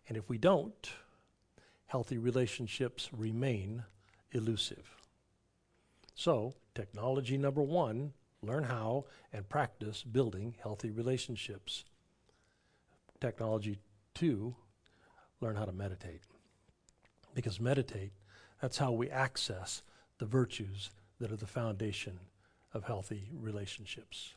And 0.08 0.16
if 0.16 0.28
we 0.28 0.38
don't, 0.38 0.90
healthy 1.87 2.16
relationships 2.16 3.11
remain 3.12 3.84
elusive. 4.30 4.96
So, 6.14 6.54
technology 6.75 7.37
number 7.37 7.62
one 7.62 8.12
learn 8.42 8.64
how 8.64 9.04
and 9.32 9.49
practice 9.49 10.02
building 10.02 10.54
healthy 10.62 10.90
relationships. 10.90 11.84
Technology 13.20 13.78
two 14.14 14.56
learn 15.40 15.56
how 15.56 15.64
to 15.64 15.72
meditate. 15.72 16.22
Because 17.34 17.61
meditate, 17.61 18.12
that's 18.61 18.78
how 18.78 18.92
we 18.92 19.11
access 19.11 19.82
the 20.18 20.26
virtues 20.26 20.90
that 21.18 21.32
are 21.32 21.37
the 21.37 21.46
foundation 21.46 22.18
of 22.75 22.84
healthy 22.84 23.30
relationships. 23.34 24.34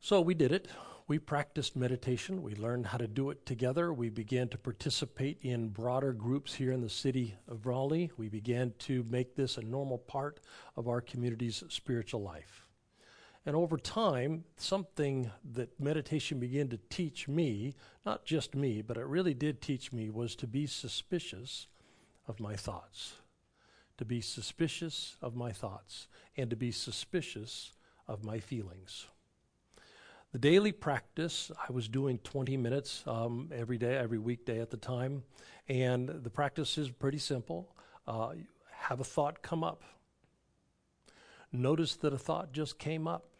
So 0.00 0.20
we 0.20 0.34
did 0.34 0.52
it 0.52 0.68
we 1.08 1.18
practiced 1.20 1.76
meditation. 1.76 2.42
We 2.42 2.56
learned 2.56 2.86
how 2.86 2.98
to 2.98 3.06
do 3.06 3.30
it 3.30 3.46
together. 3.46 3.92
We 3.92 4.08
began 4.08 4.48
to 4.48 4.58
participate 4.58 5.38
in 5.42 5.68
broader 5.68 6.12
groups 6.12 6.54
here 6.54 6.72
in 6.72 6.80
the 6.80 6.88
city 6.88 7.36
of 7.46 7.66
Raleigh. 7.66 8.10
We 8.16 8.28
began 8.28 8.72
to 8.80 9.04
make 9.08 9.36
this 9.36 9.56
a 9.56 9.62
normal 9.62 9.98
part 9.98 10.40
of 10.76 10.88
our 10.88 11.00
community's 11.00 11.62
spiritual 11.68 12.22
life. 12.22 12.66
And 13.44 13.54
over 13.54 13.76
time, 13.76 14.42
something 14.56 15.30
that 15.52 15.78
meditation 15.78 16.40
began 16.40 16.68
to 16.70 16.80
teach 16.90 17.28
me, 17.28 17.74
not 18.04 18.24
just 18.24 18.56
me, 18.56 18.82
but 18.82 18.96
it 18.96 19.06
really 19.06 19.34
did 19.34 19.60
teach 19.60 19.92
me, 19.92 20.10
was 20.10 20.34
to 20.36 20.48
be 20.48 20.66
suspicious 20.66 21.68
of 22.26 22.40
my 22.40 22.56
thoughts. 22.56 23.14
To 23.98 24.04
be 24.04 24.20
suspicious 24.20 25.16
of 25.22 25.36
my 25.36 25.52
thoughts 25.52 26.08
and 26.36 26.50
to 26.50 26.56
be 26.56 26.72
suspicious 26.72 27.72
of 28.08 28.24
my 28.24 28.40
feelings. 28.40 29.06
The 30.36 30.50
daily 30.50 30.72
practice, 30.72 31.50
I 31.66 31.72
was 31.72 31.88
doing 31.88 32.18
20 32.18 32.58
minutes 32.58 33.02
um, 33.06 33.48
every 33.54 33.78
day, 33.78 33.96
every 33.96 34.18
weekday 34.18 34.60
at 34.60 34.68
the 34.68 34.76
time. 34.76 35.22
And 35.66 36.10
the 36.10 36.28
practice 36.28 36.76
is 36.76 36.90
pretty 36.90 37.16
simple. 37.16 37.74
Uh, 38.06 38.34
have 38.70 39.00
a 39.00 39.04
thought 39.04 39.40
come 39.40 39.64
up. 39.64 39.82
Notice 41.52 41.96
that 41.96 42.12
a 42.12 42.18
thought 42.18 42.52
just 42.52 42.78
came 42.78 43.08
up. 43.08 43.30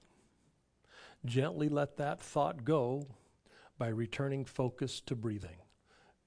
Gently 1.27 1.69
let 1.69 1.99
that 1.99 2.19
thought 2.19 2.65
go 2.65 3.07
by 3.77 3.89
returning 3.89 4.47
focus 4.47 5.03
to 5.03 5.15
breathing. 5.15 5.59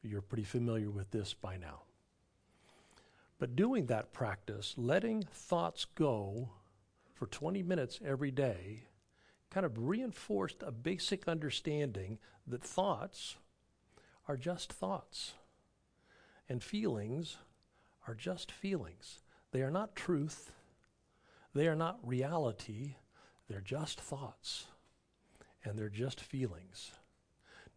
You're 0.03 0.21
pretty 0.21 0.43
familiar 0.43 0.91
with 0.91 1.09
this 1.09 1.33
by 1.33 1.57
now. 1.57 1.81
But 3.39 3.55
doing 3.55 3.87
that 3.87 4.13
practice, 4.13 4.75
letting 4.77 5.23
thoughts 5.33 5.85
go 5.95 6.51
for 7.15 7.25
20 7.25 7.63
minutes 7.63 7.99
every 8.05 8.29
day, 8.29 8.83
kind 9.49 9.65
of 9.65 9.77
reinforced 9.77 10.61
a 10.61 10.71
basic 10.71 11.27
understanding 11.27 12.19
that 12.47 12.63
thoughts 12.63 13.37
are 14.27 14.37
just 14.37 14.71
thoughts 14.71 15.33
and 16.47 16.63
feelings 16.63 17.37
are 18.07 18.15
just 18.15 18.51
feelings. 18.51 19.19
They 19.51 19.61
are 19.61 19.71
not 19.71 19.95
truth, 19.95 20.51
they 21.53 21.67
are 21.67 21.75
not 21.75 21.99
reality, 22.03 22.95
they're 23.47 23.61
just 23.61 23.99
thoughts 23.99 24.65
and 25.63 25.77
they're 25.77 25.89
just 25.89 26.21
feelings. 26.21 26.91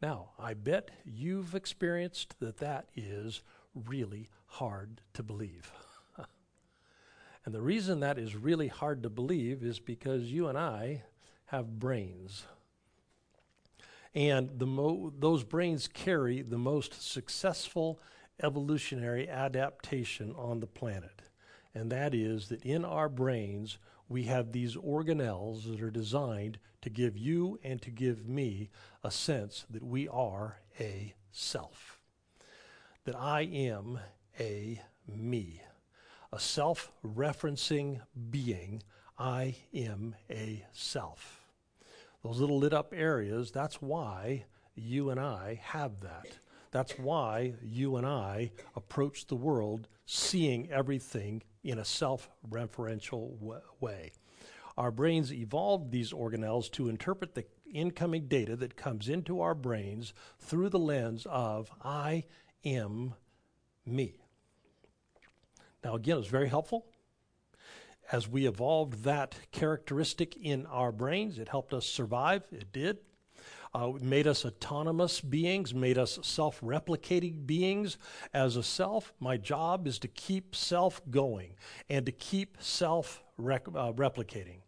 Now, 0.00 0.30
I 0.38 0.54
bet 0.54 0.90
you've 1.04 1.54
experienced 1.54 2.38
that 2.40 2.58
that 2.58 2.88
is 2.94 3.42
really 3.74 4.28
hard 4.46 5.00
to 5.14 5.22
believe. 5.22 5.70
and 7.44 7.54
the 7.54 7.62
reason 7.62 8.00
that 8.00 8.18
is 8.18 8.36
really 8.36 8.68
hard 8.68 9.02
to 9.04 9.10
believe 9.10 9.62
is 9.62 9.78
because 9.78 10.24
you 10.24 10.48
and 10.48 10.58
I 10.58 11.04
have 11.52 11.78
brains. 11.78 12.47
And 14.14 14.59
the 14.59 14.66
mo- 14.66 15.12
those 15.18 15.44
brains 15.44 15.87
carry 15.87 16.40
the 16.40 16.59
most 16.59 17.02
successful 17.02 18.00
evolutionary 18.42 19.28
adaptation 19.28 20.35
on 20.37 20.61
the 20.61 20.66
planet. 20.66 21.21
And 21.75 21.92
that 21.92 22.14
is 22.14 22.49
that 22.49 22.64
in 22.64 22.87
our 22.87 23.11
brains, 23.11 23.76
we 24.09 24.25
have 24.25 24.52
these 24.52 24.76
organelles 24.76 25.71
that 25.71 25.82
are 25.82 25.90
designed 25.90 26.59
to 26.80 26.88
give 26.88 27.18
you 27.18 27.59
and 27.62 27.80
to 27.82 27.90
give 27.90 28.26
me 28.26 28.71
a 29.04 29.11
sense 29.11 29.66
that 29.68 29.85
we 29.85 30.09
are 30.09 30.59
a 30.80 31.14
self, 31.32 32.00
that 33.04 33.14
I 33.14 33.42
am 33.42 33.99
a 34.40 34.80
me, 35.06 35.61
a 36.32 36.40
self 36.40 36.92
referencing 37.04 38.00
being. 38.30 38.82
I 39.18 39.56
am 39.75 40.16
a 40.30 40.64
self 40.73 41.41
those 42.22 42.40
little 42.40 42.58
lit 42.58 42.72
up 42.72 42.92
areas, 42.96 43.50
that's 43.50 43.82
why 43.82 44.44
you 44.74 45.10
and 45.10 45.20
I 45.20 45.60
have 45.62 46.00
that. 46.00 46.38
That's 46.70 46.98
why 46.98 47.54
you 47.62 47.96
and 47.96 48.06
I 48.06 48.52
approach 48.74 49.26
the 49.26 49.36
world 49.36 49.88
seeing 50.06 50.70
everything 50.70 51.42
in 51.62 51.78
a 51.78 51.84
self 51.84 52.30
referential 52.48 53.36
way. 53.80 54.12
Our 54.78 54.90
brains 54.90 55.32
evolved 55.32 55.90
these 55.90 56.12
organelles 56.12 56.70
to 56.72 56.88
interpret 56.88 57.34
the 57.34 57.44
incoming 57.72 58.26
data 58.26 58.56
that 58.56 58.76
comes 58.76 59.08
into 59.08 59.40
our 59.40 59.54
brains 59.54 60.14
through 60.38 60.70
the 60.70 60.78
lens 60.78 61.26
of 61.28 61.70
I 61.82 62.24
am 62.64 63.14
me. 63.84 64.14
Now, 65.84 65.96
again, 65.96 66.18
it's 66.18 66.28
very 66.28 66.48
helpful 66.48 66.86
as 68.12 68.28
we 68.28 68.47
evolved 68.47 69.04
that 69.04 69.35
characteristic 69.50 70.37
in 70.37 70.66
our 70.66 70.92
brains, 70.92 71.38
it 71.38 71.49
helped 71.49 71.73
us 71.73 71.87
survive. 71.87 72.45
It 72.52 72.71
did. 72.73 72.99
Uh, 73.75 73.95
it 73.97 74.02
made 74.02 74.26
us 74.26 74.45
autonomous 74.45 75.23
beings, 75.23 75.73
made 75.73 75.97
us 75.97 76.19
self 76.23 76.61
replicating 76.61 77.47
beings. 77.47 77.97
As 78.35 78.57
a 78.57 78.62
self, 78.62 79.14
my 79.19 79.38
job 79.38 79.87
is 79.87 79.99
to 80.00 80.09
keep 80.09 80.54
self 80.54 81.00
going 81.11 81.54
and 81.88 82.04
to 82.04 82.12
keep 82.12 82.59
self 82.61 83.23
rec- 83.38 83.69
uh, 83.69 83.92
replicating. 83.92 84.59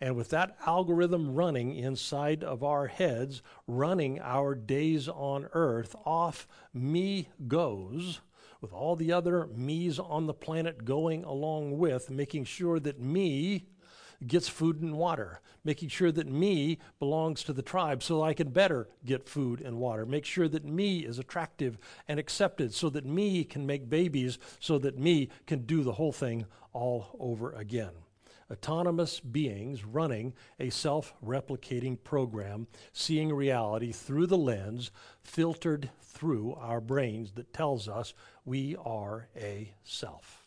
And 0.00 0.16
with 0.16 0.30
that 0.30 0.56
algorithm 0.66 1.34
running 1.34 1.74
inside 1.74 2.42
of 2.42 2.62
our 2.62 2.86
heads, 2.86 3.42
running 3.66 4.20
our 4.20 4.54
days 4.54 5.06
on 5.06 5.48
earth, 5.52 5.94
off 6.06 6.48
me 6.72 7.28
goes 7.46 8.20
with 8.66 8.72
all 8.72 8.96
the 8.96 9.12
other 9.12 9.46
me's 9.54 9.96
on 10.00 10.26
the 10.26 10.34
planet 10.34 10.84
going 10.84 11.22
along 11.22 11.78
with, 11.78 12.10
making 12.10 12.42
sure 12.42 12.80
that 12.80 13.00
me 13.00 13.64
gets 14.26 14.48
food 14.48 14.80
and 14.80 14.96
water, 14.96 15.40
making 15.62 15.88
sure 15.88 16.10
that 16.10 16.26
me 16.26 16.76
belongs 16.98 17.44
to 17.44 17.52
the 17.52 17.62
tribe 17.62 18.02
so 18.02 18.24
I 18.24 18.34
can 18.34 18.48
better 18.48 18.88
get 19.04 19.28
food 19.28 19.60
and 19.60 19.78
water, 19.78 20.04
make 20.04 20.24
sure 20.24 20.48
that 20.48 20.64
me 20.64 21.04
is 21.06 21.20
attractive 21.20 21.78
and 22.08 22.18
accepted 22.18 22.74
so 22.74 22.90
that 22.90 23.06
me 23.06 23.44
can 23.44 23.66
make 23.66 23.88
babies, 23.88 24.36
so 24.58 24.78
that 24.78 24.98
me 24.98 25.28
can 25.46 25.60
do 25.60 25.84
the 25.84 25.92
whole 25.92 26.10
thing 26.10 26.46
all 26.72 27.16
over 27.20 27.52
again 27.52 27.92
autonomous 28.50 29.20
beings 29.20 29.84
running 29.84 30.32
a 30.58 30.70
self 30.70 31.14
replicating 31.24 32.02
program, 32.02 32.66
seeing 32.92 33.32
reality 33.32 33.92
through 33.92 34.26
the 34.26 34.38
lens 34.38 34.90
filtered 35.22 35.90
through 36.00 36.54
our 36.54 36.80
brains 36.80 37.32
that 37.32 37.52
tells 37.52 37.88
us 37.88 38.14
we 38.44 38.76
are 38.76 39.28
a 39.36 39.72
self. 39.82 40.46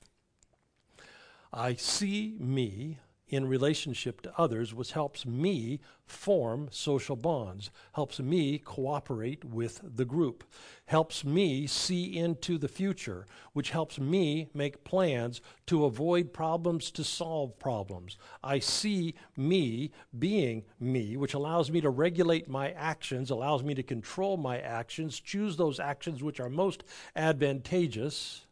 I 1.51 1.75
see 1.75 2.36
me 2.39 3.00
in 3.29 3.48
relationship 3.48 4.21
to 4.21 4.33
others, 4.38 4.74
which 4.74 4.91
helps 4.91 5.25
me 5.25 5.79
form 6.05 6.67
social 6.71 7.15
bonds, 7.15 7.69
helps 7.93 8.19
me 8.19 8.57
cooperate 8.57 9.45
with 9.45 9.79
the 9.83 10.05
group, 10.05 10.43
helps 10.86 11.24
me 11.24 11.67
see 11.67 12.17
into 12.17 12.57
the 12.57 12.67
future, 12.67 13.27
which 13.53 13.69
helps 13.69 14.00
me 14.00 14.50
make 14.53 14.83
plans 14.83 15.41
to 15.67 15.86
avoid 15.86 16.33
problems, 16.33 16.89
to 16.89 17.03
solve 17.03 17.57
problems. 17.59 18.17
I 18.43 18.59
see 18.59 19.13
me 19.38 19.91
being 20.17 20.65
me, 20.79 21.15
which 21.15 21.36
allows 21.36 21.69
me 21.69 21.81
to 21.81 21.89
regulate 21.89 22.50
my 22.50 22.71
actions, 22.71 23.29
allows 23.29 23.63
me 23.63 23.75
to 23.75 23.83
control 23.83 24.38
my 24.38 24.59
actions, 24.59 25.19
choose 25.19 25.55
those 25.55 25.79
actions 25.79 26.24
which 26.24 26.39
are 26.39 26.50
most 26.50 26.83
advantageous. 27.15 28.48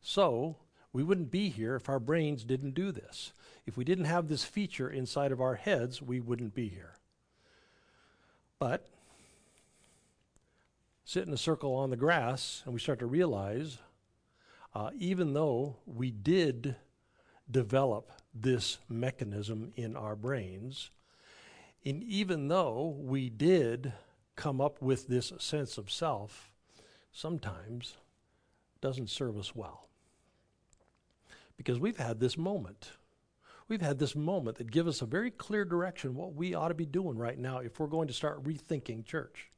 So, 0.00 0.56
we 0.92 1.04
wouldn't 1.04 1.30
be 1.30 1.50
here 1.50 1.76
if 1.76 1.88
our 1.88 2.00
brains 2.00 2.44
didn't 2.44 2.74
do 2.74 2.90
this. 2.90 3.32
If 3.70 3.76
we 3.76 3.84
didn't 3.84 4.06
have 4.06 4.26
this 4.26 4.42
feature 4.42 4.90
inside 4.90 5.30
of 5.30 5.40
our 5.40 5.54
heads, 5.54 6.02
we 6.02 6.18
wouldn't 6.18 6.56
be 6.56 6.66
here. 6.66 6.94
But 8.58 8.88
sit 11.04 11.24
in 11.28 11.32
a 11.32 11.36
circle 11.36 11.76
on 11.76 11.90
the 11.90 11.96
grass 11.96 12.62
and 12.64 12.74
we 12.74 12.80
start 12.80 12.98
to 12.98 13.06
realize 13.06 13.78
uh, 14.74 14.90
even 14.98 15.34
though 15.34 15.76
we 15.86 16.10
did 16.10 16.74
develop 17.48 18.10
this 18.34 18.78
mechanism 18.88 19.72
in 19.76 19.94
our 19.94 20.16
brains, 20.16 20.90
and 21.84 22.02
even 22.02 22.48
though 22.48 22.96
we 22.98 23.30
did 23.30 23.92
come 24.34 24.60
up 24.60 24.82
with 24.82 25.06
this 25.06 25.32
sense 25.38 25.78
of 25.78 25.92
self, 25.92 26.50
sometimes 27.12 27.94
doesn't 28.80 29.10
serve 29.10 29.38
us 29.38 29.54
well. 29.54 29.88
Because 31.56 31.78
we've 31.78 31.98
had 31.98 32.18
this 32.18 32.36
moment 32.36 32.90
we've 33.70 33.80
had 33.80 34.00
this 34.00 34.16
moment 34.16 34.58
that 34.58 34.70
gives 34.70 34.88
us 34.88 35.00
a 35.00 35.06
very 35.06 35.30
clear 35.30 35.64
direction 35.64 36.16
what 36.16 36.34
we 36.34 36.54
ought 36.54 36.68
to 36.68 36.74
be 36.74 36.84
doing 36.84 37.16
right 37.16 37.38
now 37.38 37.58
if 37.58 37.78
we're 37.78 37.86
going 37.86 38.08
to 38.08 38.12
start 38.12 38.42
rethinking 38.42 39.06
church. 39.06 39.48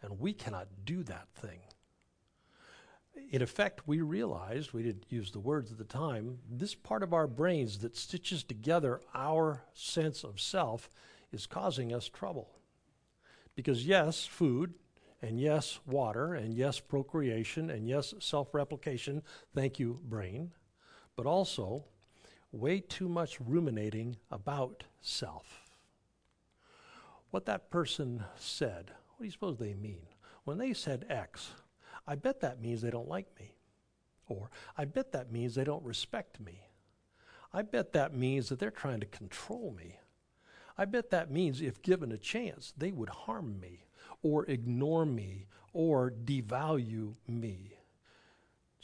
And 0.00 0.20
we 0.20 0.32
cannot 0.32 0.68
do 0.84 1.02
that 1.02 1.26
thing. 1.34 1.58
In 3.30 3.42
effect, 3.42 3.86
we 3.86 4.00
realized, 4.00 4.72
we 4.72 4.84
didn't 4.84 5.10
use 5.10 5.32
the 5.32 5.40
words 5.40 5.72
at 5.72 5.78
the 5.78 5.84
time, 5.84 6.38
this 6.48 6.74
part 6.74 7.02
of 7.02 7.12
our 7.12 7.26
brains 7.26 7.78
that 7.78 7.96
stitches 7.96 8.44
together 8.44 9.00
our 9.14 9.64
sense 9.74 10.24
of 10.24 10.40
self 10.40 10.88
is 11.32 11.46
causing 11.46 11.92
us 11.92 12.08
trouble. 12.08 12.48
Because, 13.54 13.86
yes, 13.86 14.24
food, 14.24 14.74
and 15.20 15.40
yes, 15.40 15.80
water, 15.84 16.34
and 16.34 16.54
yes, 16.54 16.80
procreation, 16.80 17.70
and 17.70 17.88
yes, 17.88 18.14
self 18.18 18.54
replication, 18.54 19.22
thank 19.54 19.78
you, 19.78 20.00
brain, 20.04 20.52
but 21.16 21.26
also 21.26 21.84
way 22.52 22.80
too 22.80 23.08
much 23.08 23.38
ruminating 23.40 24.16
about 24.30 24.84
self. 25.00 25.62
What 27.30 27.46
that 27.46 27.70
person 27.70 28.24
said, 28.36 28.90
what 29.08 29.20
do 29.20 29.24
you 29.24 29.30
suppose 29.30 29.58
they 29.58 29.74
mean? 29.74 30.06
When 30.44 30.58
they 30.58 30.74
said 30.74 31.06
X, 31.08 31.52
I 32.06 32.14
bet 32.14 32.40
that 32.40 32.60
means 32.60 32.82
they 32.82 32.90
don't 32.90 33.08
like 33.08 33.28
me. 33.40 33.54
Or 34.28 34.50
I 34.76 34.84
bet 34.84 35.12
that 35.12 35.32
means 35.32 35.54
they 35.54 35.64
don't 35.64 35.84
respect 35.84 36.40
me. 36.40 36.60
I 37.52 37.62
bet 37.62 37.92
that 37.92 38.14
means 38.14 38.48
that 38.48 38.58
they're 38.58 38.70
trying 38.70 39.00
to 39.00 39.06
control 39.06 39.74
me. 39.76 39.98
I 40.76 40.84
bet 40.84 41.10
that 41.10 41.30
means 41.30 41.60
if 41.60 41.82
given 41.82 42.12
a 42.12 42.18
chance, 42.18 42.72
they 42.76 42.92
would 42.92 43.10
harm 43.10 43.60
me 43.60 43.84
or 44.22 44.44
ignore 44.46 45.04
me 45.04 45.46
or 45.72 46.10
devalue 46.10 47.14
me. 47.28 47.76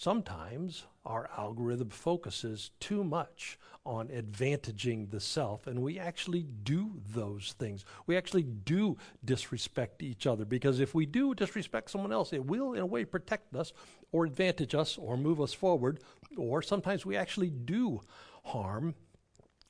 Sometimes 0.00 0.84
our 1.04 1.28
algorithm 1.36 1.90
focuses 1.90 2.70
too 2.78 3.02
much 3.02 3.58
on 3.84 4.06
advantaging 4.06 5.10
the 5.10 5.18
self, 5.18 5.66
and 5.66 5.82
we 5.82 5.98
actually 5.98 6.44
do 6.62 6.92
those 7.12 7.56
things. 7.58 7.84
We 8.06 8.16
actually 8.16 8.44
do 8.44 8.96
disrespect 9.24 10.04
each 10.04 10.24
other 10.24 10.44
because 10.44 10.78
if 10.78 10.94
we 10.94 11.04
do 11.04 11.34
disrespect 11.34 11.90
someone 11.90 12.12
else, 12.12 12.32
it 12.32 12.46
will, 12.46 12.74
in 12.74 12.80
a 12.80 12.86
way, 12.86 13.04
protect 13.04 13.56
us 13.56 13.72
or 14.12 14.24
advantage 14.24 14.72
us 14.72 14.96
or 14.98 15.16
move 15.16 15.40
us 15.40 15.52
forward, 15.52 15.98
or 16.36 16.62
sometimes 16.62 17.04
we 17.04 17.16
actually 17.16 17.50
do 17.50 18.00
harm 18.44 18.94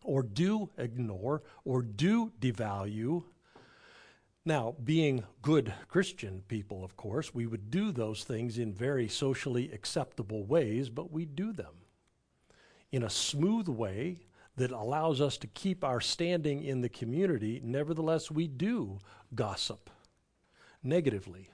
or 0.05 0.23
do 0.23 0.69
ignore 0.77 1.43
or 1.65 1.81
do 1.81 2.33
devalue 2.39 3.25
now, 4.49 4.75
being 4.83 5.25
good 5.43 5.75
Christian 5.89 6.43
people, 6.49 6.83
of 6.83 6.97
course, 6.97 7.35
we 7.35 7.47
would 7.47 7.71
do 7.71 7.93
those 7.93 8.25
things 8.25 8.59
in 8.59 8.73
very 8.73 9.07
socially 9.07 9.71
acceptable 9.71 10.45
ways, 10.45 10.89
but 10.89 11.13
we 11.13 11.27
do 11.27 11.53
them 11.53 11.75
in 12.91 13.05
a 13.05 13.11
smooth 13.11 13.69
way 13.69 14.21
that 14.57 14.71
allows 14.71 15.21
us 15.21 15.37
to 15.37 15.47
keep 15.49 15.85
our 15.85 16.01
standing 16.01 16.65
in 16.65 16.81
the 16.81 16.89
community. 16.89 17.61
Nevertheless, 17.63 18.31
we 18.31 18.49
do 18.49 18.99
gossip 19.35 19.91
negatively 20.83 21.51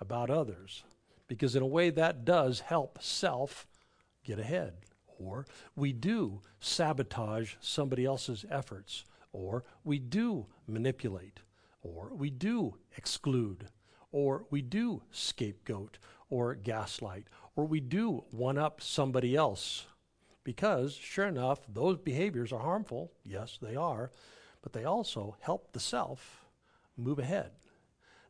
about 0.00 0.28
others 0.28 0.82
because, 1.28 1.54
in 1.54 1.62
a 1.62 1.66
way, 1.66 1.90
that 1.90 2.24
does 2.24 2.58
help 2.60 2.98
self 3.00 3.68
get 4.24 4.40
ahead. 4.40 4.74
Or 5.18 5.46
we 5.76 5.92
do 5.92 6.42
sabotage 6.58 7.54
somebody 7.60 8.04
else's 8.04 8.44
efforts, 8.50 9.04
or 9.32 9.64
we 9.84 10.00
do 10.00 10.46
manipulate 10.66 11.40
or 11.94 12.12
we 12.14 12.30
do 12.30 12.76
exclude, 12.96 13.68
or 14.12 14.46
we 14.50 14.62
do 14.62 15.02
scapegoat 15.10 15.98
or 16.28 16.54
gaslight, 16.54 17.26
or 17.54 17.64
we 17.64 17.80
do 17.80 18.24
one 18.30 18.58
up 18.58 18.80
somebody 18.80 19.36
else. 19.36 19.86
Because, 20.44 20.94
sure 20.94 21.26
enough, 21.26 21.60
those 21.68 21.98
behaviors 21.98 22.52
are 22.52 22.60
harmful. 22.60 23.12
Yes, 23.24 23.58
they 23.60 23.74
are. 23.74 24.12
But 24.62 24.72
they 24.72 24.84
also 24.84 25.36
help 25.40 25.72
the 25.72 25.80
self 25.80 26.44
move 26.96 27.18
ahead. 27.18 27.50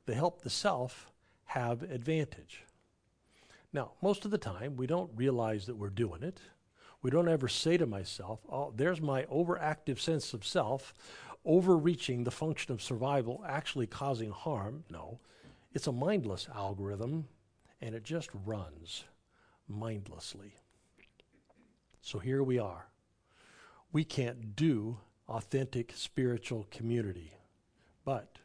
They 0.06 0.14
help 0.14 0.42
the 0.42 0.50
self 0.50 1.10
have 1.46 1.82
advantage. 1.82 2.64
Now, 3.72 3.92
most 4.02 4.24
of 4.24 4.30
the 4.30 4.38
time, 4.38 4.76
we 4.76 4.86
don't 4.86 5.10
realize 5.14 5.66
that 5.66 5.76
we're 5.76 5.90
doing 5.90 6.22
it. 6.22 6.40
We 7.02 7.10
don't 7.10 7.28
ever 7.28 7.48
say 7.48 7.76
to 7.76 7.86
myself, 7.86 8.40
oh, 8.50 8.72
there's 8.74 9.00
my 9.00 9.24
overactive 9.24 10.00
sense 10.00 10.32
of 10.32 10.46
self 10.46 10.94
overreaching 11.46 12.24
the 12.24 12.30
function 12.30 12.72
of 12.72 12.82
survival, 12.82 13.42
actually 13.46 13.86
causing 13.86 14.30
harm. 14.30 14.84
No, 14.90 15.20
it's 15.72 15.86
a 15.86 15.92
mindless 15.92 16.48
algorithm, 16.54 17.28
and 17.80 17.94
it 17.94 18.02
just 18.02 18.28
runs 18.44 19.04
mindlessly. 19.68 20.54
So 22.00 22.18
here 22.18 22.42
we 22.42 22.58
are. 22.58 22.88
We 23.92 24.04
can't 24.04 24.56
do 24.56 24.98
authentic 25.28 25.92
spiritual 25.94 26.66
community. 26.70 27.32
But 28.04 28.38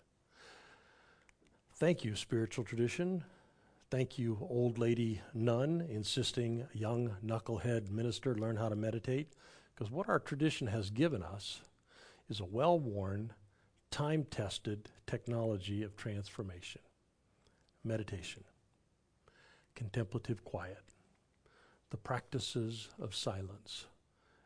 thank 1.75 2.03
you, 2.03 2.15
spiritual 2.15 2.63
tradition. 2.63 3.23
Thank 3.89 4.17
you, 4.17 4.37
old 4.49 4.77
lady 4.77 5.21
nun, 5.33 5.85
insisting 5.89 6.65
young 6.73 7.17
knucklehead 7.25 7.91
minister 7.91 8.35
learn 8.35 8.55
how 8.55 8.69
to 8.69 8.75
meditate. 8.75 9.33
Because 9.75 9.91
what 9.91 10.07
our 10.07 10.19
tradition 10.19 10.67
has 10.67 10.89
given 10.89 11.21
us 11.21 11.61
is 12.31 12.39
a 12.39 12.45
well 12.45 12.79
worn, 12.79 13.33
time 13.91 14.25
tested 14.31 14.89
technology 15.05 15.83
of 15.83 15.97
transformation 15.97 16.81
meditation, 17.83 18.43
contemplative 19.75 20.45
quiet, 20.45 20.83
the 21.89 21.97
practices 21.97 22.89
of 23.01 23.13
silence, 23.13 23.87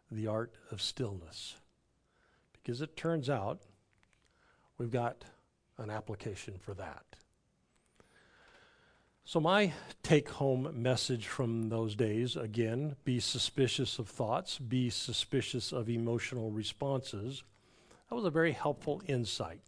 the 0.10 0.26
art 0.26 0.56
of 0.72 0.82
stillness. 0.82 1.58
Because 2.54 2.82
it 2.82 2.98
turns 2.98 3.30
out 3.30 3.60
we've 4.78 4.90
got 4.90 5.26
an 5.78 5.90
application 5.92 6.56
for 6.58 6.74
that. 6.74 7.04
So, 9.26 9.40
my 9.40 9.74
take 10.02 10.30
home 10.30 10.70
message 10.82 11.28
from 11.28 11.70
those 11.70 11.96
days 11.96 12.36
again, 12.36 12.96
be 13.04 13.20
suspicious 13.20 14.00
of 14.00 14.08
thoughts, 14.08 14.58
be 14.58 14.90
suspicious 14.90 15.72
of 15.74 15.90
emotional 15.90 16.52
responses 16.52 17.44
that 18.10 18.16
was 18.16 18.26
a 18.26 18.30
very 18.30 18.52
helpful 18.52 19.02
insight. 19.08 19.62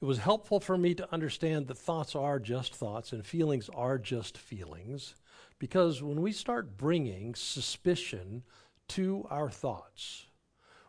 It 0.00 0.04
was 0.04 0.18
helpful 0.18 0.58
for 0.58 0.76
me 0.76 0.94
to 0.94 1.12
understand 1.12 1.68
that 1.68 1.78
thoughts 1.78 2.16
are 2.16 2.38
just 2.38 2.74
thoughts 2.74 3.12
and 3.12 3.24
feelings 3.24 3.70
are 3.74 3.98
just 3.98 4.36
feelings 4.36 5.14
because 5.58 6.02
when 6.02 6.20
we 6.20 6.32
start 6.32 6.76
bringing 6.76 7.36
suspicion 7.36 8.42
to 8.88 9.26
our 9.30 9.48
thoughts, 9.48 10.26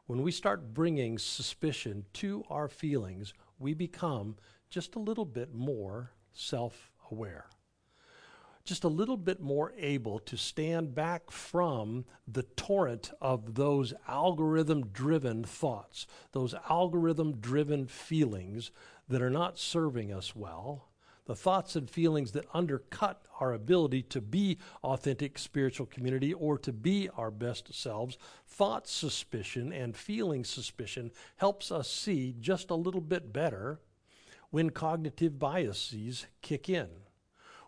when 0.08 0.24
we 0.24 0.32
start 0.32 0.74
bringing 0.74 1.20
suspicion 1.20 2.06
to 2.14 2.44
our 2.50 2.68
feelings, 2.68 3.34
we 3.60 3.74
become 3.74 4.36
just 4.70 4.96
a 4.96 5.00
little 5.00 5.26
bit 5.26 5.54
more 5.54 6.12
self 6.34 6.92
aware 7.12 7.46
just 8.66 8.86
a 8.86 8.90
little 8.90 9.18
bit 9.18 9.42
more 9.42 9.74
able 9.78 10.20
to 10.20 10.38
stand 10.38 10.96
back 10.96 11.30
from 11.30 12.06
the 12.28 12.44
torrent 12.44 13.12
of 13.20 13.56
those 13.56 13.94
algorithm 14.08 14.88
driven 14.88 15.44
thoughts, 15.44 16.08
those 16.32 16.56
algorithm 16.70 17.38
driven 17.38 17.86
feelings 17.86 18.72
that 19.10 19.22
are 19.22 19.30
not 19.30 19.60
serving 19.60 20.14
us 20.14 20.34
well, 20.34 20.88
the 21.26 21.36
thoughts 21.36 21.76
and 21.76 21.90
feelings 21.90 22.32
that 22.32 22.46
undercut 22.54 23.26
our 23.40 23.54
ability 23.54 24.02
to 24.02 24.22
be 24.22 24.58
authentic 24.82 25.38
spiritual 25.38 25.86
community 25.86 26.34
or 26.34 26.58
to 26.58 26.72
be 26.72 27.10
our 27.18 27.32
best 27.32 27.74
selves. 27.74 28.18
Thought 28.48 28.88
suspicion 28.88 29.74
and 29.74 29.96
feeling 29.96 30.46
suspicion 30.46 31.12
helps 31.38 31.70
us 31.70 31.90
see 31.90 32.34
just 32.40 32.70
a 32.70 32.76
little 32.76 33.02
bit 33.02 33.34
better 33.34 33.82
when 34.52 34.70
cognitive 34.70 35.38
biases 35.38 36.28
kick 36.42 36.70
in 36.70 36.88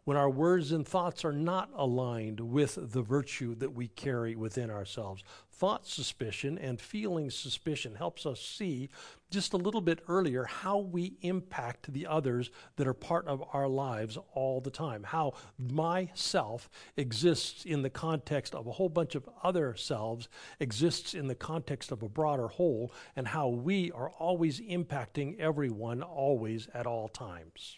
when 0.06 0.15
our 0.15 0.30
words 0.30 0.72
and 0.72 0.88
thoughts 0.88 1.26
are 1.26 1.34
not 1.34 1.72
aligned 1.76 2.39
with 2.39 2.78
the 2.91 3.02
virtue 3.02 3.56
that 3.56 3.74
we 3.74 3.88
carry 3.88 4.36
within 4.36 4.70
ourselves. 4.70 5.24
Thought 5.52 5.88
suspicion 5.88 6.60
and 6.60 6.80
feeling 6.80 7.32
suspicion 7.32 7.96
helps 7.96 8.28
us 8.28 8.39
see 8.39 8.89
just 9.32 9.54
a 9.54 9.58
little 9.58 9.82
bit 9.82 10.02
earlier 10.08 10.44
how 10.44 10.78
we 10.78 11.18
impact 11.22 11.91
the 11.91 12.06
others 12.06 12.52
that 12.76 12.88
are 12.88 12.94
part 12.94 13.26
of 13.28 13.44
our 13.52 13.68
lives 13.68 14.15
all 14.34 14.62
the 14.62 14.70
time. 14.70 15.04
How 15.04 15.34
myself 15.58 16.70
exists 16.98 17.65
in 17.65 17.82
the 17.82 17.89
context 17.89 18.54
of 18.54 18.68
a 18.68 18.74
whole 18.74 18.89
bunch 18.89 19.15
of 19.15 19.28
other 19.41 19.76
selves, 19.76 20.30
exists 20.60 21.15
in 21.15 21.28
the 21.28 21.36
context 21.36 21.91
of 21.91 22.04
a 22.04 22.10
broader 22.10 22.48
whole, 22.48 22.91
and 23.15 23.28
how 23.28 23.48
we 23.48 23.91
are 23.91 24.12
always 24.12 24.60
impacting 24.60 25.39
everyone, 25.39 26.04
always 26.04 26.68
at 26.76 26.86
all 26.86 27.08
times 27.08 27.78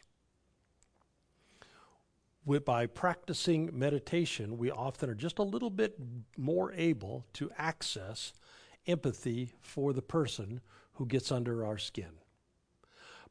by 2.65 2.86
practicing 2.86 3.77
meditation, 3.77 4.57
we 4.57 4.71
often 4.71 5.10
are 5.10 5.15
just 5.15 5.38
a 5.38 5.43
little 5.43 5.69
bit 5.69 5.97
more 6.38 6.71
able 6.73 7.25
to 7.33 7.51
access 7.57 8.31
empathy 8.88 9.51
for 9.60 9.91
the 9.91 10.01
person 10.01 10.62
who 10.93 11.05
gets 11.05 11.31
under 11.31 11.65
our 11.65 11.77
skin. 11.77 12.12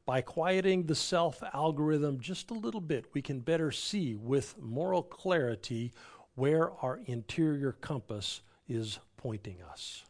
By 0.05 0.21
quieting 0.21 0.85
the 0.85 0.95
self 0.95 1.41
algorithm 1.53 2.19
just 2.19 2.51
a 2.51 2.53
little 2.53 2.79
bit, 2.79 3.07
we 3.13 3.21
can 3.21 3.39
better 3.39 3.71
see 3.71 4.15
with 4.15 4.55
moral 4.57 5.03
clarity 5.03 5.91
where 6.35 6.71
our 6.83 7.01
interior 7.07 7.71
compass 7.71 8.41
is 8.67 8.99
pointing 9.17 9.57
us 9.63 10.05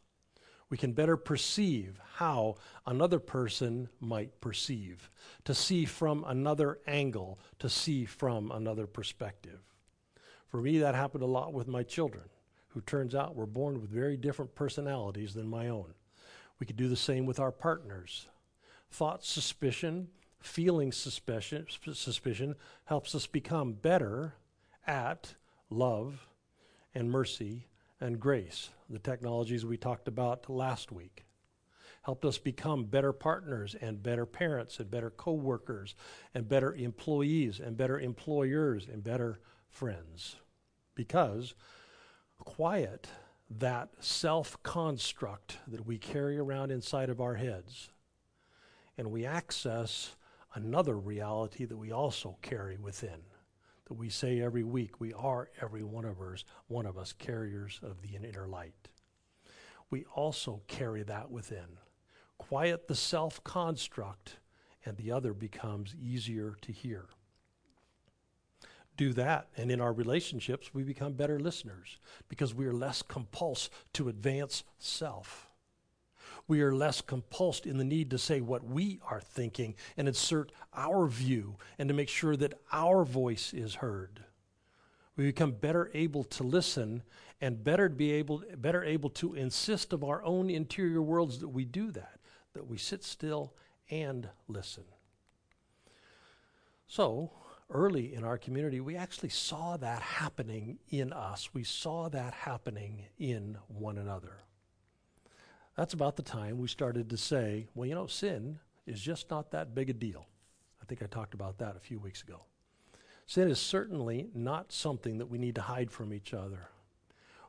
we 0.70 0.78
can 0.78 0.92
better 0.92 1.16
perceive 1.16 2.00
how 2.16 2.56
another 2.86 3.20
person 3.20 3.90
might 4.00 4.42
perceive, 4.42 5.10
to 5.46 5.54
see 5.54 5.86
from 5.86 6.26
another 6.28 6.80
angle, 6.88 7.40
to 7.60 7.70
see 7.70 8.06
from 8.06 8.52
another 8.52 8.86
perspective. 8.86 9.60
For 10.48 10.62
me, 10.62 10.80
that 10.80 10.96
happened 10.96 11.24
a 11.24 11.28
lot 11.28 11.54
with 11.54 11.68
my 11.68 11.84
children, 11.84 12.26
who 12.70 12.82
turns 12.82 13.16
out 13.16 13.36
were 13.36 13.46
born 13.46 13.82
with 13.82 13.90
very 13.90 14.18
different 14.18 14.56
personalities 14.56 15.34
than 15.34 15.48
my 15.48 15.70
own. 15.70 15.94
We 16.60 16.66
could 16.66 16.78
do 16.78 16.90
the 16.90 16.96
same 16.96 17.26
with 17.26 17.40
our 17.40 17.52
partners. 17.52 18.28
Thought 18.92 19.24
suspicion, 19.24 20.10
feeling 20.40 20.92
suspicion, 20.92 21.68
suspicion 21.94 22.56
helps 22.86 23.16
us 23.16 23.28
become 23.28 23.74
better 23.74 24.36
at 24.86 25.36
love 25.70 26.28
and 26.94 27.12
mercy 27.12 27.68
and 28.00 28.20
grace, 28.20 28.70
the 28.90 29.00
technologies 29.00 29.66
we 29.66 29.78
talked 29.78 30.08
about 30.08 30.50
last 30.50 30.92
week. 30.92 31.26
Helped 32.04 32.24
us 32.26 32.38
become 32.38 32.86
better 32.86 33.12
partners 33.12 33.76
and 33.82 34.02
better 34.02 34.26
parents 34.26 34.80
and 34.80 34.90
better 34.90 35.10
co-workers 35.10 35.94
and 36.34 36.48
better 36.48 36.74
employees 36.74 37.60
and 37.60 37.76
better 37.76 38.00
employers 38.00 38.88
and 38.88 39.04
better 39.04 39.40
friends. 39.68 40.38
Because 40.96 41.54
quiet 42.40 43.08
that 43.50 43.90
self 44.00 44.62
construct 44.64 45.58
that 45.68 45.86
we 45.86 45.98
carry 45.98 46.38
around 46.38 46.72
inside 46.72 47.10
of 47.10 47.20
our 47.20 47.36
heads 47.36 47.90
and 48.98 49.12
we 49.12 49.26
access 49.26 50.16
another 50.54 50.98
reality 50.98 51.66
that 51.66 51.78
we 51.78 51.92
also 51.92 52.38
carry 52.42 52.78
within 52.78 53.22
that 53.88 53.94
we 53.94 54.10
say 54.10 54.42
every 54.42 54.64
week 54.64 55.00
we 55.00 55.14
are 55.14 55.50
every 55.62 55.84
one 55.84 56.04
of 56.04 56.22
us 56.22 56.44
one 56.68 56.86
of 56.86 56.98
us 56.98 57.14
carriers 57.14 57.80
of 57.82 58.02
the 58.02 58.16
inner 58.16 58.48
light. 58.48 58.90
We 59.90 60.04
also 60.14 60.62
carry 60.68 61.04
that 61.04 61.32
within. 61.32 61.80
Quiet 62.38 62.88
the 62.88 62.96
self 62.96 63.44
construct 63.44 64.38
and 64.86 64.98
the 64.98 65.12
other 65.12 65.34
becomes 65.34 65.96
easier 65.96 66.58
to 66.62 66.72
hear. 66.72 67.06
Do 68.98 69.14
that 69.14 69.48
and 69.56 69.72
in 69.72 69.80
our 69.80 69.94
relationships 69.94 70.74
we 70.74 70.84
become 70.84 71.14
better 71.14 71.40
listeners 71.40 71.98
because 72.28 72.54
we 72.54 72.66
are 72.66 72.74
less 72.74 73.02
compulsed 73.02 73.70
to 73.94 74.10
advance 74.10 74.64
self 74.80 75.47
we 76.48 76.62
are 76.62 76.74
less 76.74 77.02
compulsed 77.02 77.66
in 77.66 77.78
the 77.78 77.84
need 77.84 78.10
to 78.12 78.18
say 78.18 78.42
what 78.42 78.64
we 78.64 79.00
are 79.10 79.20
thinking 79.20 79.76
and 79.98 80.08
insert 80.08 80.52
our 80.74 81.08
view 81.08 81.58
and 81.78 81.90
to 81.90 81.96
make 81.96 82.10
sure 82.10 82.38
that 82.38 82.60
our 82.72 83.04
voice 83.04 83.54
is 83.54 83.76
heard. 83.76 84.24
We 85.16 85.26
become 85.26 85.52
better 85.52 85.92
able 85.94 86.24
to 86.26 86.44
listen 86.44 87.04
and 87.42 87.64
better 87.64 87.90
be 87.90 88.12
able 88.14 88.44
better 88.58 88.84
able 88.84 89.10
to 89.12 89.34
insist 89.34 89.94
of 89.94 90.04
our 90.04 90.24
own 90.24 90.50
interior 90.50 91.02
worlds 91.02 91.40
that 91.40 91.50
we 91.50 91.66
do 91.66 91.92
that, 91.92 92.20
that 92.54 92.68
we 92.68 92.78
sit 92.78 93.04
still 93.04 93.54
and 93.90 94.30
listen. 94.48 94.84
So, 96.88 97.32
early 97.70 98.14
in 98.14 98.24
our 98.24 98.38
community, 98.38 98.80
we 98.80 98.96
actually 98.96 99.30
saw 99.30 99.76
that 99.78 100.02
happening 100.02 100.80
in 100.90 101.12
us. 101.12 101.54
We 101.54 101.64
saw 101.64 102.10
that 102.10 102.34
happening 102.34 103.06
in 103.20 103.58
one 103.68 103.98
another. 103.98 104.38
That's 105.78 105.94
about 105.94 106.16
the 106.16 106.24
time 106.24 106.58
we 106.58 106.68
started 106.68 107.12
to 107.12 107.18
say, 107.18 107.68
well, 107.76 107.88
you 107.88 107.94
know, 107.94 108.08
sin 108.08 108.60
is 108.88 109.00
just 109.00 109.30
not 109.30 109.52
that 109.52 109.76
big 109.76 109.92
a 109.92 109.94
deal. 109.94 110.26
I 110.82 110.86
think 110.86 111.04
I 111.04 111.06
talked 111.06 111.36
about 111.36 111.60
that 111.60 111.76
a 111.78 111.80
few 111.80 112.00
weeks 112.00 112.24
ago. 112.24 112.42
Sin 113.28 113.48
is 113.48 113.60
certainly 113.60 114.28
not 114.34 114.72
something 114.72 115.20
that 115.20 115.28
we 115.28 115.38
need 115.38 115.54
to 115.56 115.62
hide 115.62 115.92
from 115.92 116.14
each 116.14 116.34
other. 116.34 116.70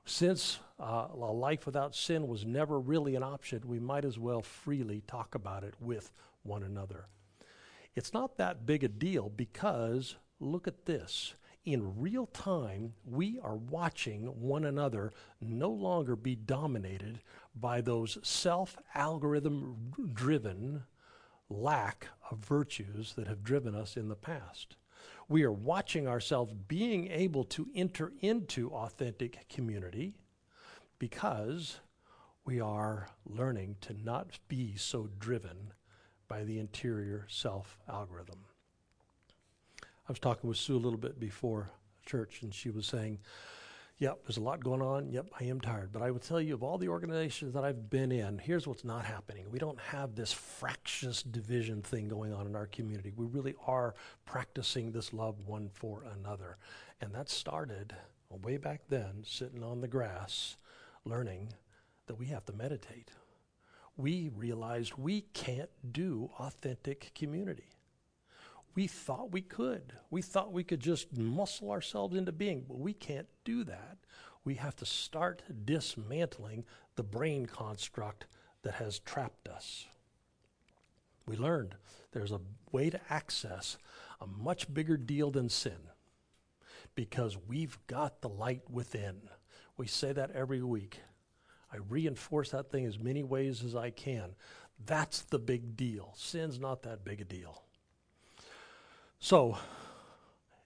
Since 0.05 0.59
uh, 0.79 1.07
a 1.11 1.33
life 1.33 1.65
without 1.65 1.95
sin 1.95 2.29
was 2.29 2.45
never 2.45 2.79
really 2.79 3.15
an 3.15 3.23
option, 3.23 3.63
we 3.65 3.79
might 3.79 4.05
as 4.05 4.19
well 4.19 4.43
freely 4.43 5.03
talk 5.07 5.35
about 5.35 5.65
it 5.65 5.75
with 5.81 6.13
one 6.43 6.63
another. 6.63 7.07
It's 7.95 8.13
not 8.13 8.37
that 8.37 8.67
big 8.67 8.85
a 8.85 8.89
deal 8.89 9.31
because 9.31 10.17
look 10.39 10.69
at 10.69 10.85
this 10.85 11.35
in 11.65 12.01
real 12.01 12.27
time, 12.27 12.95
we 13.05 13.39
are 13.43 13.57
watching 13.57 14.25
one 14.25 14.65
another 14.65 15.13
no 15.41 15.69
longer 15.69 16.17
be 16.17 16.35
dominated 16.35 17.21
by 17.55 17.81
those 17.81 18.19
self 18.23 18.77
algorithm 18.95 19.93
driven 20.15 20.85
lack 21.51 22.09
of 22.31 22.39
virtues 22.39 23.15
that 23.15 23.27
have 23.27 23.43
driven 23.43 23.75
us 23.75 23.97
in 23.97 24.09
the 24.09 24.17
past. 24.17 24.77
We 25.29 25.43
are 25.43 25.53
watching 25.53 26.09
ourselves 26.09 26.55
being 26.69 27.11
able 27.11 27.45
to 27.45 27.69
enter 27.75 28.13
into 28.21 28.71
authentic 28.71 29.49
community 29.49 30.15
because 30.99 31.81
we 32.45 32.61
are 32.61 33.09
learning 33.27 33.77
to 33.83 33.93
not 33.93 34.39
be 34.49 34.75
so 34.77 35.09
driven 35.19 35.73
by 36.29 36.45
the 36.45 36.59
interior 36.59 37.27
self 37.29 37.79
algorithm. 37.89 38.45
I 40.09 40.13
was 40.13 40.19
talking 40.19 40.49
with 40.49 40.57
Sue 40.57 40.75
a 40.75 40.79
little 40.79 40.99
bit 40.99 41.21
before 41.21 41.71
church, 42.07 42.41
and 42.43 42.55
she 42.55 42.71
was 42.71 42.87
saying, 42.87 43.19
Yep, 43.99 44.21
there's 44.25 44.37
a 44.39 44.43
lot 44.43 44.65
going 44.65 44.81
on. 44.81 45.11
Yep, 45.11 45.27
I 45.39 45.45
am 45.45 45.61
tired. 45.61 45.91
But 45.93 46.03
I 46.03 46.11
would 46.11 46.23
tell 46.23 46.41
you, 46.41 46.55
of 46.55 46.63
all 46.63 46.79
the 46.79 46.89
organizations 46.89 47.53
that 47.53 47.65
I've 47.65 47.91
been 47.91 48.13
in, 48.13 48.39
here's 48.39 48.67
what's 48.67 48.85
not 48.85 49.05
happening. 49.05 49.51
We 49.51 49.59
don't 49.59 49.79
have 49.81 50.15
this 50.15 50.33
fractious 50.33 51.23
division 51.23 51.83
thing 51.83 52.09
going 52.09 52.33
on 52.33 52.47
in 52.47 52.55
our 52.55 52.69
community. 52.69 53.13
We 53.17 53.27
really 53.27 53.57
are 53.67 53.97
practicing 54.25 54.93
this 54.93 55.13
love 55.13 55.47
one 55.47 55.69
for 55.75 56.05
another. 56.17 56.59
And 57.01 57.13
that 57.13 57.29
started 57.29 57.95
way 58.31 58.57
back 58.57 58.83
then, 58.89 59.25
sitting 59.27 59.65
on 59.65 59.81
the 59.81 59.89
grass, 59.89 60.57
learning 61.05 61.53
that 62.07 62.15
we 62.15 62.27
have 62.27 62.45
to 62.47 62.53
meditate. 62.53 63.11
We 63.97 64.31
realized 64.35 64.95
we 64.97 65.23
can't 65.35 65.71
do 65.93 66.31
authentic 66.39 67.11
community 67.17 67.71
we 68.79 68.87
thought 68.87 69.33
we 69.33 69.41
could. 69.41 69.93
We 70.09 70.23
thought 70.23 70.53
we 70.53 70.63
could 70.63 70.79
just 70.79 71.17
muscle 71.19 71.73
ourselves 71.73 72.17
into 72.17 72.31
being, 72.31 72.65
but 72.69 72.79
we 72.79 72.93
can't 72.93 73.27
do 73.45 73.65
that. 73.65 73.99
We 74.45 74.55
have 74.55 74.77
to 74.77 74.87
start 74.87 75.43
dismantling 75.65 76.65
the 76.95 77.03
brain 77.03 77.47
construct 77.47 78.29
that 78.63 78.75
has 78.75 79.01
trapped 79.01 79.49
us. 79.49 79.87
We 81.27 81.37
learned 81.37 81.75
there's 82.13 82.31
a 82.31 82.41
way 82.71 82.89
to 82.91 83.01
access 83.11 83.79
a 84.21 84.29
much 84.29 84.73
bigger 84.73 84.97
deal 84.97 85.33
than 85.33 85.49
sin 85.49 85.91
because 86.95 87.37
we've 87.49 87.85
got 87.89 88.21
the 88.21 88.29
light 88.29 88.63
within. 88.71 89.23
We 89.77 89.89
say 89.89 90.13
that 90.13 90.31
every 90.31 90.63
week. 90.63 91.01
I 91.73 91.79
reinforce 91.89 92.53
that 92.53 92.71
thing 92.71 92.87
as 92.87 93.01
many 93.01 93.25
ways 93.25 93.65
as 93.65 93.75
I 93.75 93.91
can. 93.91 94.37
That's 94.87 95.23
the 95.23 95.41
big 95.41 95.77
deal. 95.77 96.15
Sin's 96.17 96.61
not 96.61 96.85
that 96.85 97.05
big 97.05 97.21
a 97.21 97.25
deal. 97.25 97.65
So 99.21 99.59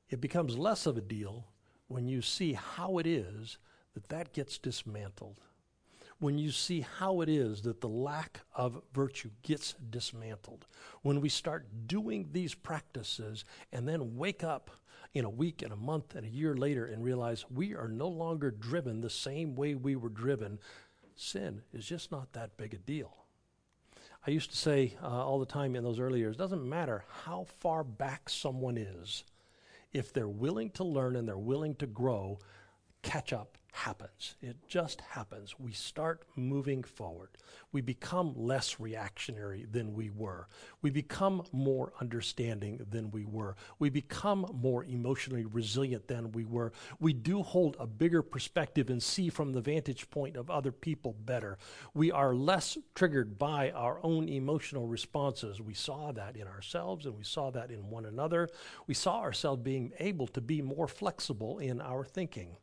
it 0.09 0.21
becomes 0.21 0.59
less 0.59 0.87
of 0.87 0.97
a 0.97 1.01
deal 1.01 1.47
when 1.89 2.07
you 2.07 2.23
see 2.23 2.53
how 2.53 2.99
it 2.99 3.07
is 3.07 3.59
that 3.95 4.09
that 4.09 4.33
gets 4.33 4.59
dismantled. 4.59 5.41
when 6.23 6.39
you 6.39 6.53
see 6.53 6.87
how 6.99 7.21
it 7.21 7.29
is 7.29 7.63
that 7.63 7.81
the 7.81 7.89
lack 7.89 8.43
of 8.55 8.81
virtue 8.95 9.29
gets 9.43 9.75
dismantled, 9.91 10.67
when 11.03 11.21
we 11.21 11.29
start 11.29 11.67
doing 11.89 12.29
these 12.31 12.55
practices 12.55 13.45
and 13.73 13.89
then 13.89 14.17
wake 14.17 14.45
up 14.45 14.71
in 15.15 15.25
a 15.25 15.31
week 15.31 15.63
and 15.63 15.73
a 15.73 15.77
month 15.77 16.15
and 16.15 16.25
a 16.25 16.31
year 16.31 16.55
later 16.55 16.87
and 16.87 17.03
realize 17.03 17.45
we 17.51 17.75
are 17.75 17.89
no 17.89 18.07
longer 18.07 18.53
driven 18.53 19.01
the 19.01 19.11
same 19.11 19.57
way 19.57 19.75
we 19.75 19.97
were 19.97 20.09
driven, 20.09 20.61
sin 21.17 21.61
is 21.73 21.85
just 21.85 22.13
not 22.13 22.33
that 22.35 22.57
big 22.57 22.73
a 22.73 22.79
deal. 22.79 23.22
I 24.27 24.31
used 24.31 24.51
to 24.51 24.57
say 24.57 24.97
uh, 25.03 25.07
all 25.07 25.41
the 25.41 25.47
time 25.47 25.75
in 25.75 25.83
those 25.83 25.99
early 25.99 26.21
years, 26.21 26.37
doesn't 26.37 26.69
matter 26.69 27.05
how 27.25 27.47
far 27.59 27.83
back 27.83 28.29
someone 28.29 28.77
is, 28.77 29.25
if 29.93 30.13
they're 30.13 30.29
willing 30.29 30.71
to 30.71 30.85
learn 30.85 31.17
and 31.17 31.27
they're 31.27 31.37
willing 31.37 31.75
to 31.77 31.87
grow, 31.87 32.39
catch 33.03 33.33
up 33.33 33.59
happens. 33.73 34.37
It 34.43 34.57
just 34.69 35.01
happens. 35.01 35.59
We 35.59 35.73
start 35.73 36.25
moving 36.37 36.83
forward. 36.83 37.31
We 37.73 37.81
become 37.81 38.35
less 38.37 38.79
reactionary 38.79 39.67
than 39.69 39.95
we 39.95 40.11
were. 40.11 40.47
We 40.83 40.91
become 40.91 41.43
more 41.53 41.93
understanding 41.99 42.85
than 42.89 43.11
we 43.11 43.25
were. 43.25 43.57
We 43.79 43.89
become 43.89 44.47
more 44.53 44.85
emotionally 44.85 45.47
resilient 45.47 46.07
than 46.07 46.33
we 46.33 46.45
were. 46.45 46.73
We 47.01 47.15
do 47.15 47.43
hold 47.43 47.77
a 47.81 47.87
bigger 47.87 48.23
perspective 48.23 48.91
and 48.91 49.03
see 49.03 49.31
from 49.31 49.53
the 49.53 49.63
vantage 49.63 50.11
point 50.11 50.37
of 50.37 50.51
other 50.51 50.71
people 50.71 51.17
better. 51.25 51.57
We 51.95 52.13
are 52.13 52.35
less 52.35 52.77
triggered 52.95 53.39
by 53.39 53.71
our 53.71 54.01
own 54.03 54.29
emotional 54.29 54.87
responses. 54.87 55.63
We 55.63 55.75
saw 55.75 56.13
that 56.13 56.37
in 56.37 56.47
ourselves 56.47 57.07
and 57.07 57.17
we 57.17 57.25
saw 57.25 57.51
that 57.51 57.71
in 57.71 57.89
one 57.89 58.05
another. 58.05 58.51
We 58.87 58.95
saw 58.95 59.21
ourselves 59.21 59.63
being 59.63 59.93
able 59.99 60.27
to 60.29 60.43
be 60.43 60.61
more 60.61 60.89
flexible 60.89 61.59
in 61.59 61.81
our 61.81 62.05
thinking 62.05 62.57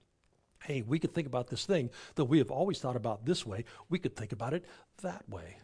hey, 0.64 0.82
we 0.82 1.00
could 1.00 1.14
think 1.14 1.28
about 1.28 1.48
this 1.48 1.66
thing 1.66 1.90
that 2.16 2.26
we 2.26 2.38
have 2.38 2.52
always 2.52 2.80
thought 2.80 2.96
about 2.96 3.26
this 3.26 3.46
way, 3.46 3.66
we 3.90 4.00
could 4.00 4.16
think 4.16 4.32
about 4.32 4.54
it 4.54 4.66
that 5.02 5.28
way. 5.30 5.58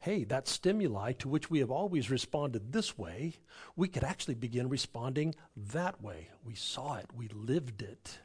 Hey, 0.00 0.24
that 0.24 0.48
stimuli 0.48 1.12
to 1.14 1.28
which 1.28 1.48
we 1.48 1.60
have 1.60 1.70
always 1.70 2.10
responded 2.10 2.72
this 2.72 2.98
way, 2.98 3.34
we 3.76 3.86
could 3.86 4.02
actually 4.02 4.34
begin 4.34 4.68
responding 4.68 5.34
that 5.56 6.02
way. 6.02 6.28
We 6.44 6.54
saw 6.54 6.96
it, 6.96 7.06
we 7.14 7.28
lived 7.28 7.82
it. 7.82 8.18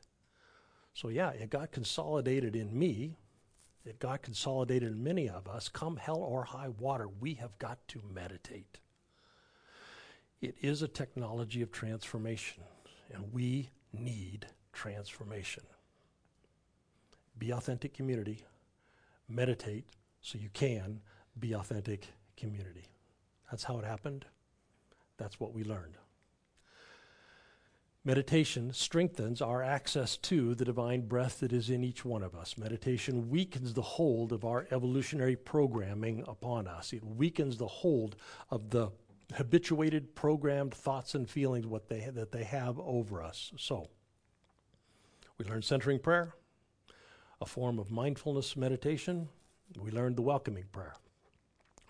So, 0.94 1.10
yeah, 1.10 1.30
it 1.30 1.52
got 1.52 1.72
consolidated 1.72 2.56
in 2.56 2.78
me. 2.78 3.18
It 3.86 4.00
got 4.00 4.24
consolidated 4.24 4.92
in 4.92 5.04
many 5.04 5.30
of 5.30 5.48
us. 5.48 5.70
Come 5.70 5.98
hell 5.98 6.18
or 6.18 6.44
high 6.44 6.70
water, 6.70 7.08
we 7.08 7.36
have 7.36 7.58
got 7.60 7.88
to 7.90 8.02
meditate. 8.12 8.80
It 10.42 10.56
is 10.62 10.82
a 10.82 10.88
technology 10.88 11.62
of 11.62 11.72
transformation, 11.72 12.64
and 13.14 13.32
we 13.32 13.70
need 13.94 14.48
transformation. 14.78 15.64
Be 17.38 17.52
authentic 17.52 17.94
community. 17.94 18.46
Meditate 19.28 19.86
so 20.22 20.38
you 20.38 20.50
can 20.54 21.02
be 21.40 21.54
authentic 21.56 22.08
community. 22.38 22.86
That's 23.50 23.64
how 23.64 23.80
it 23.80 23.86
happened. 23.86 24.26
That's 25.18 25.40
what 25.40 25.54
we 25.54 25.64
learned. 25.64 25.98
Meditation 28.06 28.72
strengthens 28.72 29.42
our 29.42 29.62
access 29.64 30.16
to 30.16 30.56
the 30.56 30.64
divine 30.64 31.02
breath 31.02 31.40
that 31.42 31.52
is 31.52 31.70
in 31.70 31.84
each 31.84 32.06
one 32.06 32.24
of 32.24 32.36
us. 32.36 32.58
Meditation 32.58 33.30
weakens 33.30 33.74
the 33.74 33.82
hold 33.82 34.32
of 34.32 34.46
our 34.46 34.68
evolutionary 34.72 35.36
programming 35.36 36.24
upon 36.28 36.68
us. 36.68 36.94
It 36.94 37.04
weakens 37.04 37.58
the 37.58 37.68
hold 37.68 38.16
of 38.50 38.70
the 38.70 38.92
habituated, 39.36 40.16
programmed 40.16 40.74
thoughts 40.74 41.16
and 41.16 41.30
feelings 41.30 41.66
what 41.66 41.90
they, 41.90 42.10
that 42.14 42.32
they 42.32 42.46
have 42.46 42.80
over 42.80 43.22
us. 43.22 43.52
So, 43.58 43.90
we 45.38 45.46
learned 45.46 45.64
centering 45.64 46.00
prayer, 46.00 46.34
a 47.42 47.46
form 47.46 47.80
of 47.80 47.92
mindfulness 47.92 48.56
meditation. 48.56 49.30
We 49.80 49.92
learned 49.92 50.16
the 50.16 50.22
welcoming 50.22 50.66
prayer, 50.72 50.96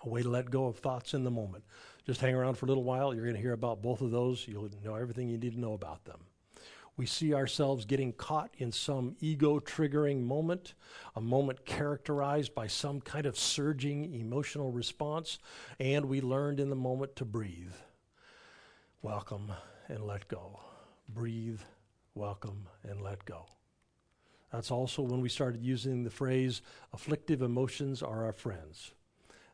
a 0.04 0.10
way 0.10 0.22
to 0.22 0.30
let 0.30 0.50
go 0.50 0.66
of 0.66 0.78
thoughts 0.78 1.14
in 1.14 1.24
the 1.24 1.32
moment. 1.32 1.64
Just 2.06 2.22
hang 2.22 2.36
around 2.36 2.56
for 2.56 2.66
a 2.66 2.70
little 2.70 2.84
while. 2.84 3.14
You're 3.14 3.24
going 3.24 3.36
to 3.36 3.42
hear 3.42 3.54
about 3.54 3.82
both 3.82 4.02
of 4.02 4.12
those. 4.12 4.48
You'll 4.48 4.70
know 4.84 4.96
everything 4.96 5.30
you 5.30 5.38
need 5.38 5.54
to 5.54 5.60
know 5.60 5.74
about 5.74 6.06
them. 6.06 6.20
We 6.98 7.06
see 7.06 7.36
ourselves 7.36 7.86
getting 7.86 8.12
caught 8.12 8.50
in 8.58 8.72
some 8.72 9.16
ego 9.20 9.60
triggering 9.60 10.24
moment, 10.24 10.74
a 11.16 11.22
moment 11.22 11.64
characterized 11.64 12.56
by 12.56 12.66
some 12.66 13.02
kind 13.02 13.28
of 13.28 13.38
surging 13.38 14.16
emotional 14.16 14.72
response, 14.72 15.38
and 15.80 16.06
we 16.06 16.22
learned 16.22 16.60
in 16.60 16.72
the 16.72 16.76
moment 16.76 17.16
to 17.18 17.26
breathe, 17.26 17.76
welcome, 19.04 19.52
and 19.88 20.08
let 20.08 20.28
go. 20.28 20.60
Breathe, 21.08 21.62
welcome, 22.18 22.68
and 22.84 23.02
let 23.02 23.24
go. 23.26 23.46
That's 24.52 24.72
also 24.72 25.02
when 25.02 25.22
we 25.22 25.30
started 25.30 25.64
using 25.64 26.04
the 26.04 26.10
phrase 26.10 26.62
afflictive 26.94 27.42
emotions 27.42 28.02
are 28.02 28.26
our 28.26 28.34
friends. 28.34 28.94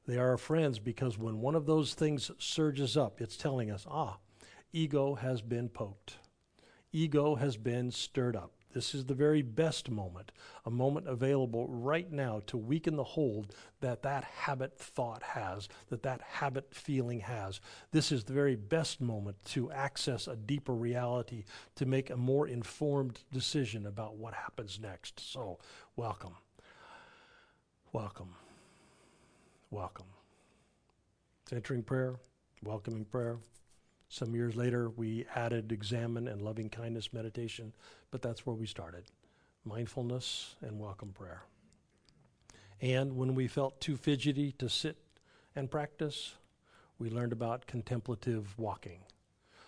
They 0.08 0.18
are 0.18 0.32
our 0.32 0.38
friends 0.38 0.80
because 0.80 1.18
when 1.18 1.42
one 1.42 1.56
of 1.56 1.66
those 1.66 1.94
things 1.94 2.32
surges 2.38 2.96
up, 2.96 3.20
it's 3.22 3.38
telling 3.38 3.70
us, 3.70 3.86
ah, 3.90 4.18
ego 4.72 5.16
has 5.16 5.42
been 5.42 5.70
poked, 5.70 6.18
ego 6.92 7.36
has 7.36 7.58
been 7.58 7.92
stirred 7.92 8.36
up. 8.36 8.54
This 8.74 8.96
is 8.96 9.06
the 9.06 9.14
very 9.14 9.44
best 9.44 9.90
moment, 9.90 10.32
a 10.66 10.72
moment 10.72 11.08
available 11.08 11.68
right 11.68 12.12
now 12.12 12.42
to 12.48 12.58
weaken 12.58 12.96
the 12.96 13.04
hold 13.04 13.54
that 13.82 14.02
that 14.02 14.24
habit 14.24 14.78
thought 14.78 15.22
has, 15.22 15.70
that 15.90 16.02
that 16.04 16.22
habit 16.22 16.74
feeling 16.74 17.20
has. 17.20 17.62
This 17.92 18.12
is 18.12 18.24
the 18.24 18.34
very 18.34 18.56
best 18.56 19.00
moment 19.00 19.38
to 19.46 19.72
access 19.72 20.28
a 20.28 20.36
deeper 20.36 20.74
reality, 20.74 21.46
to 21.76 21.86
make 21.86 22.10
a 22.10 22.18
more 22.18 22.48
informed 22.48 23.20
decision 23.32 23.86
about 23.86 24.18
what 24.18 24.34
happens 24.34 24.80
next. 24.82 25.20
So, 25.20 25.60
welcome. 25.96 26.36
Welcome. 27.92 28.34
Welcome. 29.70 30.08
It's 31.44 31.52
centering 31.52 31.84
prayer, 31.84 32.16
welcoming 32.64 33.06
prayer. 33.06 33.38
Some 34.14 34.36
years 34.36 34.56
later, 34.56 34.92
we 34.92 35.26
added 35.34 35.72
Examen 35.72 36.28
and 36.28 36.40
loving 36.40 36.70
kindness 36.70 37.14
meditation, 37.14 37.74
but 38.12 38.22
that's 38.22 38.46
where 38.46 38.56
we 38.56 38.68
started 38.68 39.06
mindfulness 39.66 40.54
and 40.62 40.80
welcome 40.80 41.10
prayer. 41.10 41.42
And 42.80 43.16
when 43.16 43.34
we 43.34 43.48
felt 43.48 43.82
too 43.82 43.98
fidgety 43.98 44.52
to 44.60 44.70
sit 44.70 44.98
and 45.56 45.72
practice, 45.72 46.36
we 47.00 47.10
learned 47.10 47.34
about 47.34 47.66
contemplative 47.66 48.54
walking. 48.60 49.00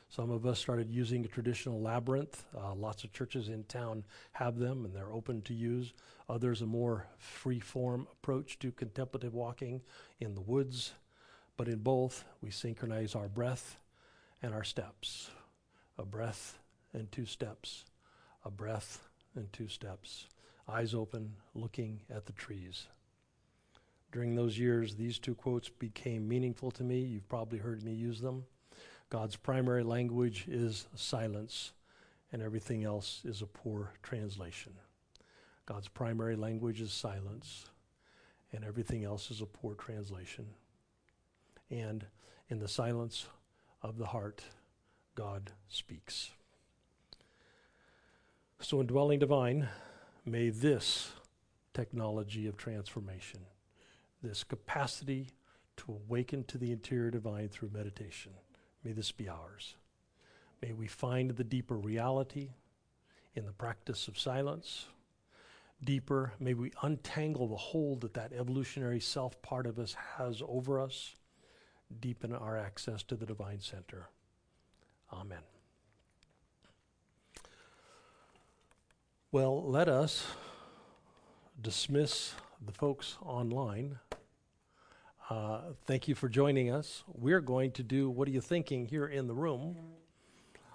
Some 0.10 0.30
of 0.30 0.46
us 0.46 0.60
started 0.60 0.92
using 0.92 1.26
a 1.26 1.28
traditional 1.28 1.82
labyrinth. 1.82 2.46
Uh, 2.56 2.76
lots 2.76 3.04
of 3.04 3.12
churches 3.12 3.50
in 3.50 3.64
town 3.64 4.04
have 4.34 4.60
them 4.60 4.86
and 4.86 4.96
they're 4.96 5.12
open 5.12 5.42
to 5.42 5.56
use. 5.56 5.92
Others, 6.30 6.62
a 6.62 6.68
more 6.68 7.08
free 7.18 7.60
form 7.60 8.06
approach 8.12 8.60
to 8.60 8.72
contemplative 8.72 9.34
walking 9.34 9.82
in 10.20 10.36
the 10.36 10.42
woods. 10.42 10.94
But 11.58 11.68
in 11.68 11.80
both, 11.80 12.26
we 12.42 12.52
synchronize 12.52 13.16
our 13.16 13.28
breath 13.28 13.80
and 14.42 14.54
our 14.54 14.64
steps. 14.64 15.30
A 15.98 16.06
breath 16.06 16.60
and 16.94 17.12
two 17.12 17.26
steps. 17.26 17.86
A 18.44 18.52
breath 18.52 19.08
and 19.36 19.52
two 19.52 19.68
steps. 19.68 20.28
Eyes 20.68 20.94
open, 20.94 21.34
looking 21.54 22.02
at 22.10 22.26
the 22.26 22.34
trees. 22.34 22.88
During 24.12 24.36
those 24.36 24.58
years, 24.58 24.96
these 24.96 25.20
two 25.20 25.36
quotes 25.36 25.70
became 25.70 26.28
meaningful 26.28 26.72
to 26.72 26.84
me. 26.84 27.00
You've 27.00 27.28
probably 27.28 27.60
heard 27.60 27.84
me 27.84 27.94
use 27.94 28.22
them. 28.22 28.46
God's 29.10 29.36
primary 29.36 29.84
language 29.84 30.46
is 30.48 30.88
silence, 30.96 31.74
and 32.32 32.42
everything 32.42 32.84
else 32.84 33.22
is 33.26 33.42
a 33.42 33.46
poor 33.46 33.94
translation. 34.02 34.74
God's 35.66 35.88
primary 35.88 36.36
language 36.36 36.82
is 36.82 36.92
silence, 36.92 37.66
and 38.52 38.64
everything 38.64 39.04
else 39.04 39.32
is 39.32 39.42
a 39.42 39.46
poor 39.46 39.76
translation. 39.76 40.46
And 41.70 42.06
in 42.50 42.60
the 42.60 42.68
silence 42.68 43.28
of 43.86 43.98
the 43.98 44.08
heart, 44.08 44.44
God 45.14 45.52
speaks. 45.68 46.32
So, 48.60 48.82
Indwelling 48.82 49.20
Divine, 49.20 49.70
may 50.26 50.50
this 50.50 51.12
technology 51.74 52.48
of 52.48 52.58
transformation, 52.58 53.42
this 54.24 54.44
capacity 54.44 55.30
to 55.78 55.92
awaken 55.92 56.44
to 56.46 56.58
the 56.58 56.72
interior 56.72 57.12
divine 57.12 57.50
through 57.50 57.70
meditation, 57.74 58.32
may 58.84 58.92
this 58.92 59.12
be 59.12 59.30
ours. 59.30 59.76
May 60.64 60.74
we 60.74 60.88
find 60.88 61.32
the 61.32 61.44
deeper 61.44 61.78
reality 61.78 62.50
in 63.36 63.46
the 63.46 63.52
practice 63.52 64.08
of 64.08 64.18
silence. 64.18 64.88
Deeper, 65.84 66.34
may 66.40 66.56
we 66.56 66.72
untangle 66.82 67.48
the 67.48 67.56
hold 67.56 68.02
that 68.02 68.16
that 68.16 68.34
evolutionary 68.34 69.00
self 69.00 69.40
part 69.44 69.68
of 69.68 69.78
us 69.78 69.96
has 70.18 70.42
over 70.48 70.80
us 70.80 71.16
deepen 72.02 72.34
our 72.34 72.58
access 72.58 73.04
to 73.04 73.16
the 73.16 73.26
divine 73.26 73.60
center. 73.60 74.10
Amen. 75.12 75.40
Well, 79.32 79.70
let 79.70 79.90
us 79.90 80.26
dismiss 81.62 82.34
the 82.66 82.72
folks 82.72 83.18
online. 83.22 84.00
Uh, 85.30 85.60
thank 85.86 86.08
you 86.08 86.16
for 86.16 86.30
joining 86.30 86.72
us. 86.72 87.04
We're 87.08 87.42
going 87.42 87.72
to 87.72 87.84
do 87.84 88.10
What 88.10 88.28
Are 88.28 88.32
You 88.32 88.42
Thinking 88.42 88.86
here 88.86 89.08
in 89.08 89.28
the 89.28 89.34
room. 89.34 89.76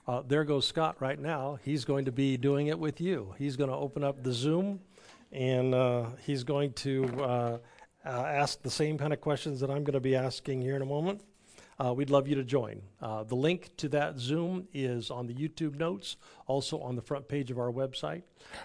Uh, 0.07 0.23
there 0.27 0.45
goes 0.45 0.67
Scott 0.67 0.97
right 1.01 1.19
now. 1.19 1.59
He's 1.63 1.85
going 1.85 2.05
to 2.07 2.13
be 2.13 2.37
doing 2.37 2.67
it 2.67 2.79
with 2.79 3.01
you. 3.01 3.35
He's 3.39 3.57
going 3.57 3.71
to 3.71 3.77
open 3.77 4.03
up 4.03 4.25
the 4.25 4.33
Zoom 4.33 4.81
and 5.33 5.75
uh, 5.75 6.07
he's 6.25 6.43
going 6.43 6.73
to 6.73 7.05
uh, 7.23 7.59
uh, 8.05 8.09
ask 8.09 8.63
the 8.63 8.71
same 8.71 8.99
kind 8.99 9.13
of 9.13 9.21
questions 9.21 9.61
that 9.61 9.71
I'm 9.71 9.85
going 9.85 9.95
to 9.95 10.01
be 10.01 10.17
asking 10.17 10.63
here 10.63 10.77
in 10.77 10.83
a 10.83 10.87
moment. 10.87 11.23
Uh, 11.83 11.95
we'd 11.95 12.11
love 12.11 12.29
you 12.29 12.35
to 12.35 12.45
join. 12.45 12.83
Uh, 13.01 13.25
the 13.25 13.35
link 13.35 13.71
to 13.79 13.89
that 13.89 14.19
Zoom 14.19 14.69
is 14.75 15.11
on 15.11 15.27
the 15.27 15.35
YouTube 15.35 15.77
notes, 15.77 16.17
also 16.47 16.79
on 16.81 16.95
the 16.95 17.01
front 17.01 17.27
page 17.27 17.51
of 17.51 17.59
our 17.59 17.73
website. 17.73 18.23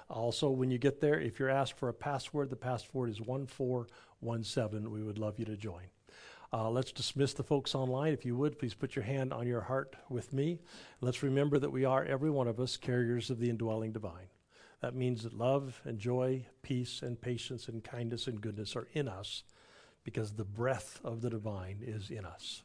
Also, 0.10 0.50
when 0.50 0.70
you 0.70 0.78
get 0.78 1.00
there, 1.00 1.20
if 1.20 1.40
you're 1.40 1.50
asked 1.50 1.78
for 1.78 1.88
a 1.88 1.94
password, 1.94 2.50
the 2.50 2.58
password 2.58 3.10
is 3.10 3.22
1417. 3.22 4.92
We 4.92 5.02
would 5.02 5.18
love 5.18 5.40
you 5.40 5.46
to 5.46 5.56
join. 5.56 5.84
Uh, 6.52 6.70
let's 6.70 6.92
dismiss 6.92 7.34
the 7.34 7.44
folks 7.44 7.74
online. 7.74 8.14
If 8.14 8.26
you 8.26 8.36
would, 8.36 8.60
please 8.60 8.74
put 8.74 8.96
your 8.96 9.06
hand 9.06 9.32
on 9.32 9.48
your 9.48 9.62
heart 9.62 9.96
with 10.10 10.34
me. 10.34 10.60
Let's 11.00 11.24
remember 11.24 11.58
that 11.60 11.72
we 11.72 11.86
are, 11.86 12.04
every 12.04 12.30
one 12.30 12.48
of 12.48 12.60
us, 12.60 12.76
carriers 12.76 13.30
of 13.30 13.40
the 13.40 13.50
indwelling 13.50 13.94
divine. 13.94 14.28
That 14.82 14.96
means 14.96 15.24
that 15.24 15.34
love 15.34 15.82
and 15.86 15.98
joy, 15.98 16.46
peace 16.62 17.02
and 17.02 17.20
patience 17.20 17.68
and 17.68 17.84
kindness 17.84 18.28
and 18.28 18.42
goodness 18.42 18.76
are 18.76 18.88
in 18.94 19.08
us 19.08 19.44
because 20.04 20.34
the 20.34 20.46
breath 20.46 21.00
of 21.04 21.22
the 21.22 21.30
divine 21.30 21.80
is 21.82 22.10
in 22.10 22.26
us. 22.26 22.64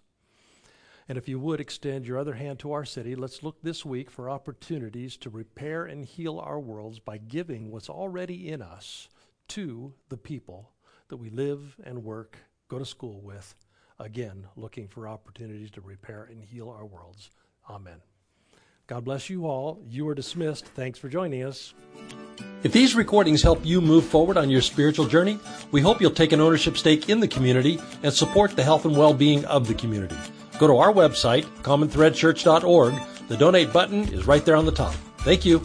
And 1.09 1.19
if 1.19 1.29
you 1.29 1.41
would 1.41 1.61
extend 1.61 2.07
your 2.07 2.19
other 2.19 2.35
hand 2.35 2.61
to 2.61 2.71
our 2.73 2.85
city, 2.85 3.17
let's 3.17 3.43
look 3.43 3.63
this 3.63 3.85
week 3.85 4.11
for 4.11 4.31
opportunities 4.31 5.17
to 5.17 5.31
repair 5.31 5.87
and 5.87 6.05
heal 6.05 6.39
our 6.39 6.61
worlds 6.61 7.01
by 7.01 7.19
giving 7.19 7.71
what's 7.71 7.91
already 7.91 8.49
in 8.49 8.63
us 8.63 9.09
to 9.49 9.93
the 10.09 10.17
people 10.17 10.71
that 11.09 11.17
we 11.17 11.31
live 11.31 11.75
and 11.83 12.05
work, 12.05 12.39
go 12.69 12.79
to 12.79 12.85
school 12.85 13.21
with. 13.21 13.57
Again, 13.99 14.47
looking 14.55 14.87
for 14.87 15.09
opportunities 15.09 15.73
to 15.73 15.81
repair 15.81 16.29
and 16.31 16.45
heal 16.45 16.71
our 16.71 16.87
worlds. 16.87 17.31
Amen. 17.69 18.01
God 18.91 19.05
bless 19.05 19.31
you 19.31 19.47
all. 19.47 19.79
You 19.89 20.09
are 20.09 20.17
dismissed. 20.17 20.67
Thanks 20.67 20.99
for 20.99 21.09
joining 21.09 21.45
us. 21.45 21.75
If 22.65 22.73
these 22.73 22.97
recordings 22.97 23.41
help 23.41 23.65
you 23.65 23.81
move 23.81 24.05
forward 24.05 24.37
on 24.37 24.51
your 24.51 24.63
spiritual 24.63 25.07
journey, 25.07 25.39
we 25.71 25.81
hope 25.81 26.01
you'll 26.01 26.11
take 26.11 26.33
an 26.33 26.41
ownership 26.41 26.77
stake 26.77 27.09
in 27.09 27.21
the 27.21 27.29
community 27.29 27.79
and 28.03 28.13
support 28.13 28.57
the 28.57 28.65
health 28.65 28.85
and 28.85 28.97
well 28.97 29.15
being 29.15 29.45
of 29.45 29.69
the 29.69 29.75
community. 29.75 30.17
Go 30.59 30.67
to 30.67 30.77
our 30.79 30.93
website, 30.93 31.45
commonthreadchurch.org. 31.63 32.95
The 33.29 33.37
donate 33.37 33.73
button 33.73 34.13
is 34.13 34.27
right 34.27 34.45
there 34.45 34.57
on 34.57 34.67
the 34.67 34.73
top. 34.73 34.95
Thank 35.19 35.45
you. 35.45 35.63